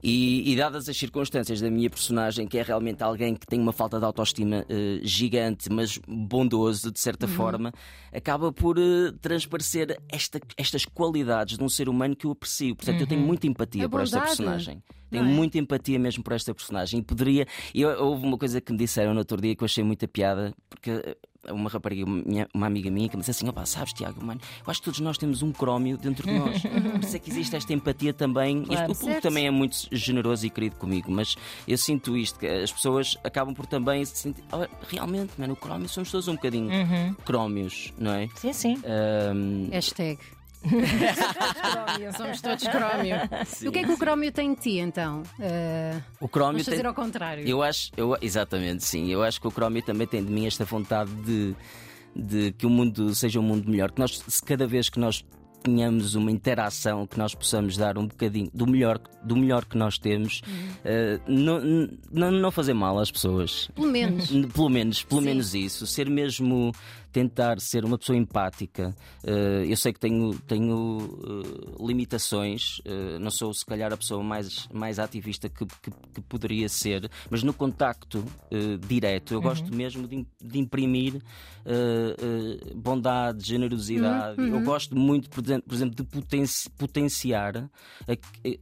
E, 0.04 0.52
e 0.52 0.56
dadas 0.56 0.90
as 0.90 0.98
circunstâncias 0.98 1.62
da 1.62 1.70
minha 1.70 1.90
personagem, 1.90 2.48
que 2.48 2.58
é 2.58 2.62
realmente 2.64 3.02
alguém 3.04 3.36
que 3.36 3.48
tem 3.48 3.60
uma 3.60 3.72
falta 3.74 3.98
de 4.00 4.06
autoestima 4.06 4.66
eh, 4.70 5.00
gigante, 5.04 5.70
mas 5.72 6.00
bondoso 6.08 6.92
de 6.92 6.98
Uhum. 6.98 7.02
certa 7.08 7.28
forma, 7.28 7.72
acaba 8.14 8.52
por 8.52 8.78
eh, 8.78 9.12
transparecer 9.22 9.98
esta- 10.10 10.40
estas 10.58 10.84
qualidades 10.86 11.58
de 11.58 11.64
um 11.64 11.70
ser 11.70 11.88
humano 11.90 12.16
que 12.16 12.26
eu 12.26 12.32
aprecio. 12.32 12.76
Portanto, 12.76 13.02
eu 13.02 13.08
tenho 13.08 13.22
muita 13.22 13.48
empatia 13.48 13.86
A 13.86 13.90
por 13.90 14.02
esta 14.02 14.20
personagem. 14.22 14.84
Tenho 15.10 15.24
é? 15.24 15.28
muita 15.28 15.58
empatia 15.58 15.98
mesmo 15.98 16.22
por 16.22 16.34
esta 16.34 16.54
personagem. 16.54 17.00
E 17.00 17.04
poderia. 17.04 17.48
Eu, 17.74 17.90
houve 18.04 18.26
uma 18.26 18.38
coisa 18.38 18.60
que 18.60 18.74
me 18.74 18.78
disseram 18.98 19.14
no 19.14 19.20
outro 19.20 19.40
dia 19.40 19.56
que 19.56 19.64
eu 19.64 19.66
achei 19.66 19.84
muita 19.84 20.08
piada, 20.08 20.54
porque 20.70 20.90
eh, 20.90 21.52
uma 21.52 21.70
rapariga, 21.70 22.04
minha- 22.10 22.48
uma 22.54 22.66
amiga 22.66 22.90
minha, 22.90 23.08
que 23.08 23.16
me 23.16 23.22
disse 23.22 23.32
assim: 23.32 23.48
opá, 23.48 23.64
sabes, 23.66 23.94
Tiago, 23.94 24.24
mano, 24.26 24.42
eu 24.66 24.72
acho 24.72 24.80
que 24.82 24.86
todos 24.86 25.00
nós 25.00 25.18
temos 25.20 25.42
um 25.44 25.52
crómio 25.52 25.98
dentro 25.98 26.26
de 26.28 26.34
nós. 26.34 26.62
Por 26.92 27.04
isso 27.04 27.16
é 27.16 27.20
que 27.20 27.30
existe 27.30 27.56
esta 27.56 27.72
empatia 27.74 28.12
também. 28.14 28.64
Claro. 28.64 28.82
Isto- 28.82 28.92
o 28.92 28.96
público 28.96 29.12
Certo. 29.22 29.24
também 29.24 29.46
é 29.46 29.52
muito 29.52 29.78
generoso 29.92 30.46
e 30.46 30.50
querido 30.50 30.76
comigo, 30.78 31.12
mas 31.12 31.36
eu 31.68 31.78
sinto 31.78 32.18
isto, 32.18 32.40
que 32.40 32.48
as 32.48 32.72
pessoas 32.72 33.16
acabam 33.24 33.54
por 33.54 33.66
também 33.68 34.04
se 34.04 34.18
sentir. 34.18 34.44
"Oh, 34.52 34.66
realmente, 34.90 35.34
mano, 35.38 35.54
o 35.54 35.56
crómio 35.56 35.88
somos 35.88 36.10
todos 36.12 36.28
um 36.28 36.34
bocadinho 36.36 36.70
Uhum. 36.72 37.14
crómios, 37.24 37.94
não 38.00 38.12
é? 38.12 38.28
Sim, 38.36 38.52
sim. 38.54 38.78
Ahm, 38.84 39.70
Hashtag. 39.72 40.20
Somos 42.18 42.42
todos 42.42 42.64
Crómio. 42.68 43.16
o 43.68 43.72
que 43.72 43.80
é 43.80 43.84
que 43.84 43.92
o 43.92 43.98
Crómio 43.98 44.32
tem 44.32 44.54
de 44.54 44.62
ti 44.62 44.78
então? 44.80 45.24
Ah, 45.40 46.02
o 46.20 46.28
crómio 46.28 46.64
fazer 46.64 46.78
tem- 46.78 46.86
ao 46.86 46.94
contrário. 46.94 47.48
Eu 47.48 47.62
acho, 47.64 47.92
eu, 47.98 48.18
exatamente, 48.22 48.84
sim. 48.84 49.10
Eu 49.12 49.24
acho 49.24 49.40
que 49.40 49.48
o 49.48 49.52
Crómio 49.52 49.82
também 49.82 50.08
tem 50.08 50.24
de 50.24 50.32
mim 50.32 50.46
esta 50.46 50.66
vontade 50.66 51.12
de, 51.24 51.56
de 52.16 52.52
que 52.54 52.66
o 52.66 52.70
mundo 52.70 53.14
seja 53.16 53.40
um 53.40 53.44
mundo 53.44 53.70
melhor. 53.70 53.92
Que 53.92 54.00
nós, 54.00 54.22
se 54.28 54.42
cada 54.44 54.66
vez 54.68 54.90
que 54.90 55.00
nós 55.00 55.24
tenhamos 55.64 56.16
uma 56.16 56.32
interação, 56.32 57.06
que 57.06 57.18
nós 57.18 57.36
possamos 57.36 57.76
dar 57.76 57.98
um 57.98 58.08
bocadinho 58.08 58.50
do 58.54 58.66
melhor, 58.66 59.00
do 59.24 59.36
melhor 59.36 59.66
que 59.66 59.78
nós 59.78 59.98
temos, 59.98 60.42
eh, 60.86 61.20
não, 61.28 61.60
não, 62.12 62.32
não 62.32 62.52
fazer 62.52 62.74
mal 62.74 62.98
às 63.00 63.12
pessoas. 63.12 63.70
Pelo 63.76 63.88
menos. 63.92 64.30
Pelo 64.54 64.70
menos, 64.70 65.04
pelo 65.04 65.20
Sim. 65.22 65.28
menos 65.28 65.54
isso. 65.54 65.86
Ser 65.86 66.10
mesmo 66.10 66.72
tentar 67.12 67.60
ser 67.60 67.84
uma 67.86 67.98
pessoa 67.98 68.18
empática. 68.18 68.96
Eh, 69.24 69.66
eu 69.68 69.76
sei 69.78 69.92
que 69.94 70.00
tenho, 70.00 70.38
tenho 70.42 70.98
eh, 71.24 71.86
limitações, 71.86 72.82
eh, 72.86 73.18
não 73.20 73.32
sou 73.32 73.54
se 73.54 73.66
calhar 73.66 73.92
a 73.94 73.98
pessoa 73.98 74.24
mais, 74.24 74.68
mais 74.74 75.00
ativista 75.00 75.50
que, 75.50 75.66
que- 75.66 75.92
que 76.14 76.22
poderia 76.22 76.70
ser, 76.70 77.10
mas 77.30 77.44
no 77.44 77.54
contacto 77.54 78.24
direto 78.88 79.34
eu 79.34 79.42
gosto 79.42 79.74
mesmo 79.74 80.08
de, 80.08 80.26
de 80.42 80.60
imprimir 80.60 81.22
bondade, 82.76 83.46
generosidade. 83.46 84.40
Eu 84.42 84.60
gosto 84.62 84.96
muito, 84.98 85.30
por 85.30 85.44
exemplo, 85.44 85.96
de 85.96 86.04
potenci- 86.04 86.70
potenciar 86.72 87.58
a- 87.58 87.68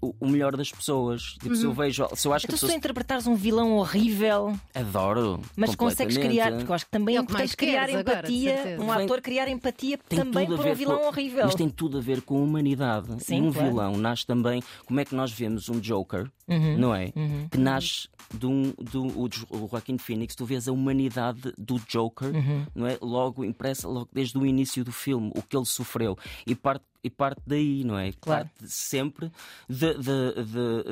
o, 0.02 0.16
o 0.22 0.28
melhor 0.28 0.56
das 0.56 0.72
pessoas. 0.72 1.36
Tipo, 1.42 1.56
se 1.56 1.64
eu 1.66 1.74
vejo, 1.74 2.08
se 2.16 2.28
eu 2.28 2.34
acho 2.34 2.46
que 2.48 2.54
Então, 2.54 2.56
a 2.56 2.58
se 2.58 2.62
tu 2.62 2.66
pessoa 2.68 2.78
interpretares 2.78 3.28
um 3.28 3.36
vilão 3.36 3.74
horrível, 3.78 4.56
adoro, 4.74 5.42
mas 5.56 5.76
consegues 5.76 6.18
criar, 6.18 6.52
porque 6.54 6.72
eu 6.72 6.76
acho 6.76 6.86
que 6.86 6.92
também 6.92 7.16
É 7.16 7.22
o 7.22 7.26
que 7.26 7.32
importante 7.32 7.58
criar 7.58 7.86
queres 7.88 7.96
agora, 7.96 8.28
empatia, 8.36 8.82
um 8.82 8.92
ator 8.92 9.22
criar 9.22 9.48
empatia 9.48 9.98
tem 9.98 10.20
também 10.20 10.48
por 10.48 10.66
um 10.66 10.74
vilão 10.74 11.00
com, 11.00 11.08
horrível. 11.08 11.46
Mas 11.46 11.56
tem 11.56 11.70
tudo 11.70 11.98
a 11.98 12.02
ver 12.02 12.22
com 12.22 12.38
a 12.38 12.42
humanidade. 12.42 13.24
Sim, 13.24 13.42
um 13.42 13.54
claro. 13.54 13.70
vilão 13.70 13.98
nasce 13.98 14.26
também. 14.26 14.64
Como 14.86 15.00
é 15.00 15.06
que 15.06 15.16
nós 15.16 15.32
vemos 15.32 15.70
um 15.70 15.80
Joker, 15.80 16.30
Uhum. 16.48 16.78
não 16.78 16.94
é? 16.94 17.12
Que 17.50 17.58
nasce 17.58 18.08
de 18.34 18.46
um, 18.46 18.72
do 18.80 19.20
o, 19.20 19.28
Jo- 19.28 19.48
o 19.50 19.68
Joaquim 19.70 19.98
Phoenix, 19.98 20.36
tu 20.36 20.46
vês 20.46 20.68
a 20.68 20.72
humanidade 20.72 21.54
do 21.58 21.80
Joker, 21.88 22.30
Uhum. 22.36 22.66
não 22.76 22.86
é? 22.88 22.98
Logo 23.02 23.44
impressa, 23.44 23.88
logo 23.88 24.10
desde 24.14 24.38
o 24.38 24.46
início 24.46 24.84
do 24.84 24.92
filme, 24.92 25.32
o 25.36 25.42
que 25.42 25.56
ele 25.58 25.66
sofreu. 25.66 26.18
E 26.46 26.54
parte, 26.56 26.84
e 27.04 27.10
parte 27.10 27.42
daí, 27.46 27.84
não 27.84 27.98
é? 27.98 28.12
Claro. 28.20 28.46
Parte 28.46 28.68
sempre 28.72 29.32
de, 29.70 29.94
de- 29.94 30.44
de- 30.44 30.84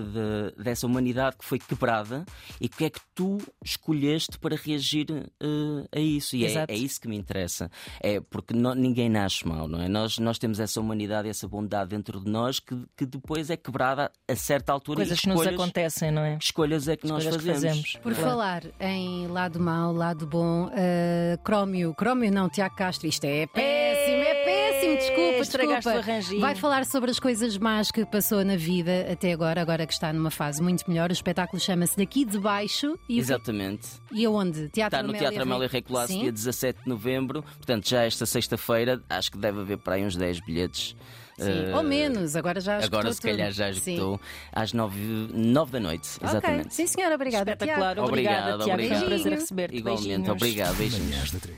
de- 0.58 0.64
dessa 0.64 0.86
humanidade 0.86 1.38
que 1.38 1.46
foi 1.46 1.58
quebrada 1.58 2.24
e 2.62 2.68
o 2.68 2.70
que 2.70 2.86
é 2.86 2.90
que 2.90 3.00
tu 3.16 3.40
escolheste 3.64 4.38
para 4.38 4.56
reagir 4.56 5.08
eh, 5.12 5.88
a 5.92 6.00
isso. 6.00 6.36
E 6.36 6.46
é, 6.46 6.66
é 6.68 6.76
isso 6.76 7.02
que 7.02 7.08
me 7.08 7.16
interessa. 7.18 7.70
É 8.00 8.20
porque 8.20 8.54
no- 8.54 8.76
ninguém 8.76 9.10
nasce 9.10 9.48
mal, 9.48 9.68
não 9.68 9.82
é? 9.82 9.88
Nós, 9.88 10.18
nós 10.20 10.38
temos 10.38 10.60
essa 10.60 10.80
humanidade, 10.80 11.28
essa 11.28 11.48
bondade 11.48 11.90
dentro 11.90 12.20
de 12.24 12.30
nós 12.30 12.60
que, 12.60 12.76
que 12.96 13.06
depois 13.06 13.50
é 13.50 13.58
quebrada 13.58 14.12
a 14.28 14.36
certa 14.36 14.72
altura 14.72 14.98
Coisas 14.98 15.18
e 15.18 15.22
escolhas, 15.46 15.62
acontecem, 15.62 16.12
não 16.12 16.24
é? 16.24 16.38
que 16.38 16.44
escolhas 16.46 16.88
é 16.88 16.96
que 16.96 17.08
nós 17.08 17.24
Escolhas 17.24 17.44
que 17.44 17.52
fazemos. 17.54 17.78
fazemos. 17.78 18.04
Por 18.04 18.14
falar 18.14 18.64
em 18.80 19.28
lado 19.28 19.60
mau, 19.60 19.94
lado 19.94 20.26
bom, 20.26 20.66
uh, 20.68 21.38
Crómio, 21.44 21.94
Crómio 21.94 22.32
não, 22.32 22.50
Tiago 22.50 22.76
Castro, 22.76 23.08
isto 23.08 23.24
é 23.26 23.46
péssimo, 23.48 24.18
é 24.24 24.44
péssimo, 24.46 24.96
desculpa, 24.96 25.38
Estragaste 25.44 25.90
desculpa. 25.90 26.40
Vai 26.40 26.56
falar 26.56 26.86
sobre 26.86 27.12
as 27.12 27.20
coisas 27.20 27.58
más 27.58 27.92
que 27.92 28.06
passou 28.06 28.44
na 28.44 28.56
vida 28.56 29.08
até 29.12 29.32
agora, 29.32 29.62
agora 29.62 29.86
que 29.86 29.94
está 29.94 30.12
numa 30.14 30.32
fase 30.32 30.62
muito 30.62 30.84
melhor. 30.90 31.10
O 31.10 31.14
espetáculo 31.14 31.60
chama-se 31.60 31.98
Daqui 31.98 32.26
de 32.26 32.40
Baixo 32.40 32.98
e, 33.08 33.20
Exatamente. 33.20 33.88
e 34.12 34.26
aonde? 34.26 34.70
Teatro 34.70 35.00
Está 35.00 35.04
no 35.04 35.14
Teatro 35.18 35.42
Amélia 35.42 35.68
Rei 35.68 35.82
Colasso, 35.82 36.14
Sim. 36.14 36.22
dia 36.22 36.32
17 36.32 36.84
de 36.84 36.90
novembro. 36.90 37.44
Portanto, 37.44 37.88
já 37.90 38.04
esta 38.04 38.26
sexta-feira, 38.26 39.02
acho 39.10 39.32
que 39.32 39.38
deve 39.38 39.62
haver 39.62 39.78
para 39.78 39.96
aí 39.96 40.06
uns 40.06 40.16
10 40.16 40.40
bilhetes. 40.46 40.96
Sim, 41.38 41.50
Eh, 41.72 41.76
ou 41.76 41.82
menos, 41.84 42.36
agora 42.36 42.62
já 42.62 42.78
esgotou 42.80 43.00
Agora, 43.00 43.14
se 43.14 43.22
calhar, 43.22 43.48
tudo. 43.48 43.56
já 43.58 43.74
Sim. 43.74 43.92
esgotou 43.94 44.22
às 44.52 44.72
9, 44.74 45.00
9 45.34 45.72
da 45.72 45.80
noite. 45.80 46.10
Exatamente. 46.24 46.74
Sim, 46.76 46.86
senhora, 46.88 47.16
obrigada. 47.16 47.52
Espetacular, 47.52 47.94
Tiago. 47.96 48.08
obrigada, 48.08 48.54
Obrigado, 48.56 48.64
Tiago. 48.66 48.84
Foi 48.88 48.98
um 48.98 49.10
prazer 49.10 49.32
receber-te. 49.34 49.78
Igualmente, 49.78 50.06
Beijinhos. 50.08 50.30
obrigado. 50.30 50.76
Beijinhos. 50.78 51.10
Manhãs 51.10 51.32
da 51.32 51.40
3. 51.40 51.52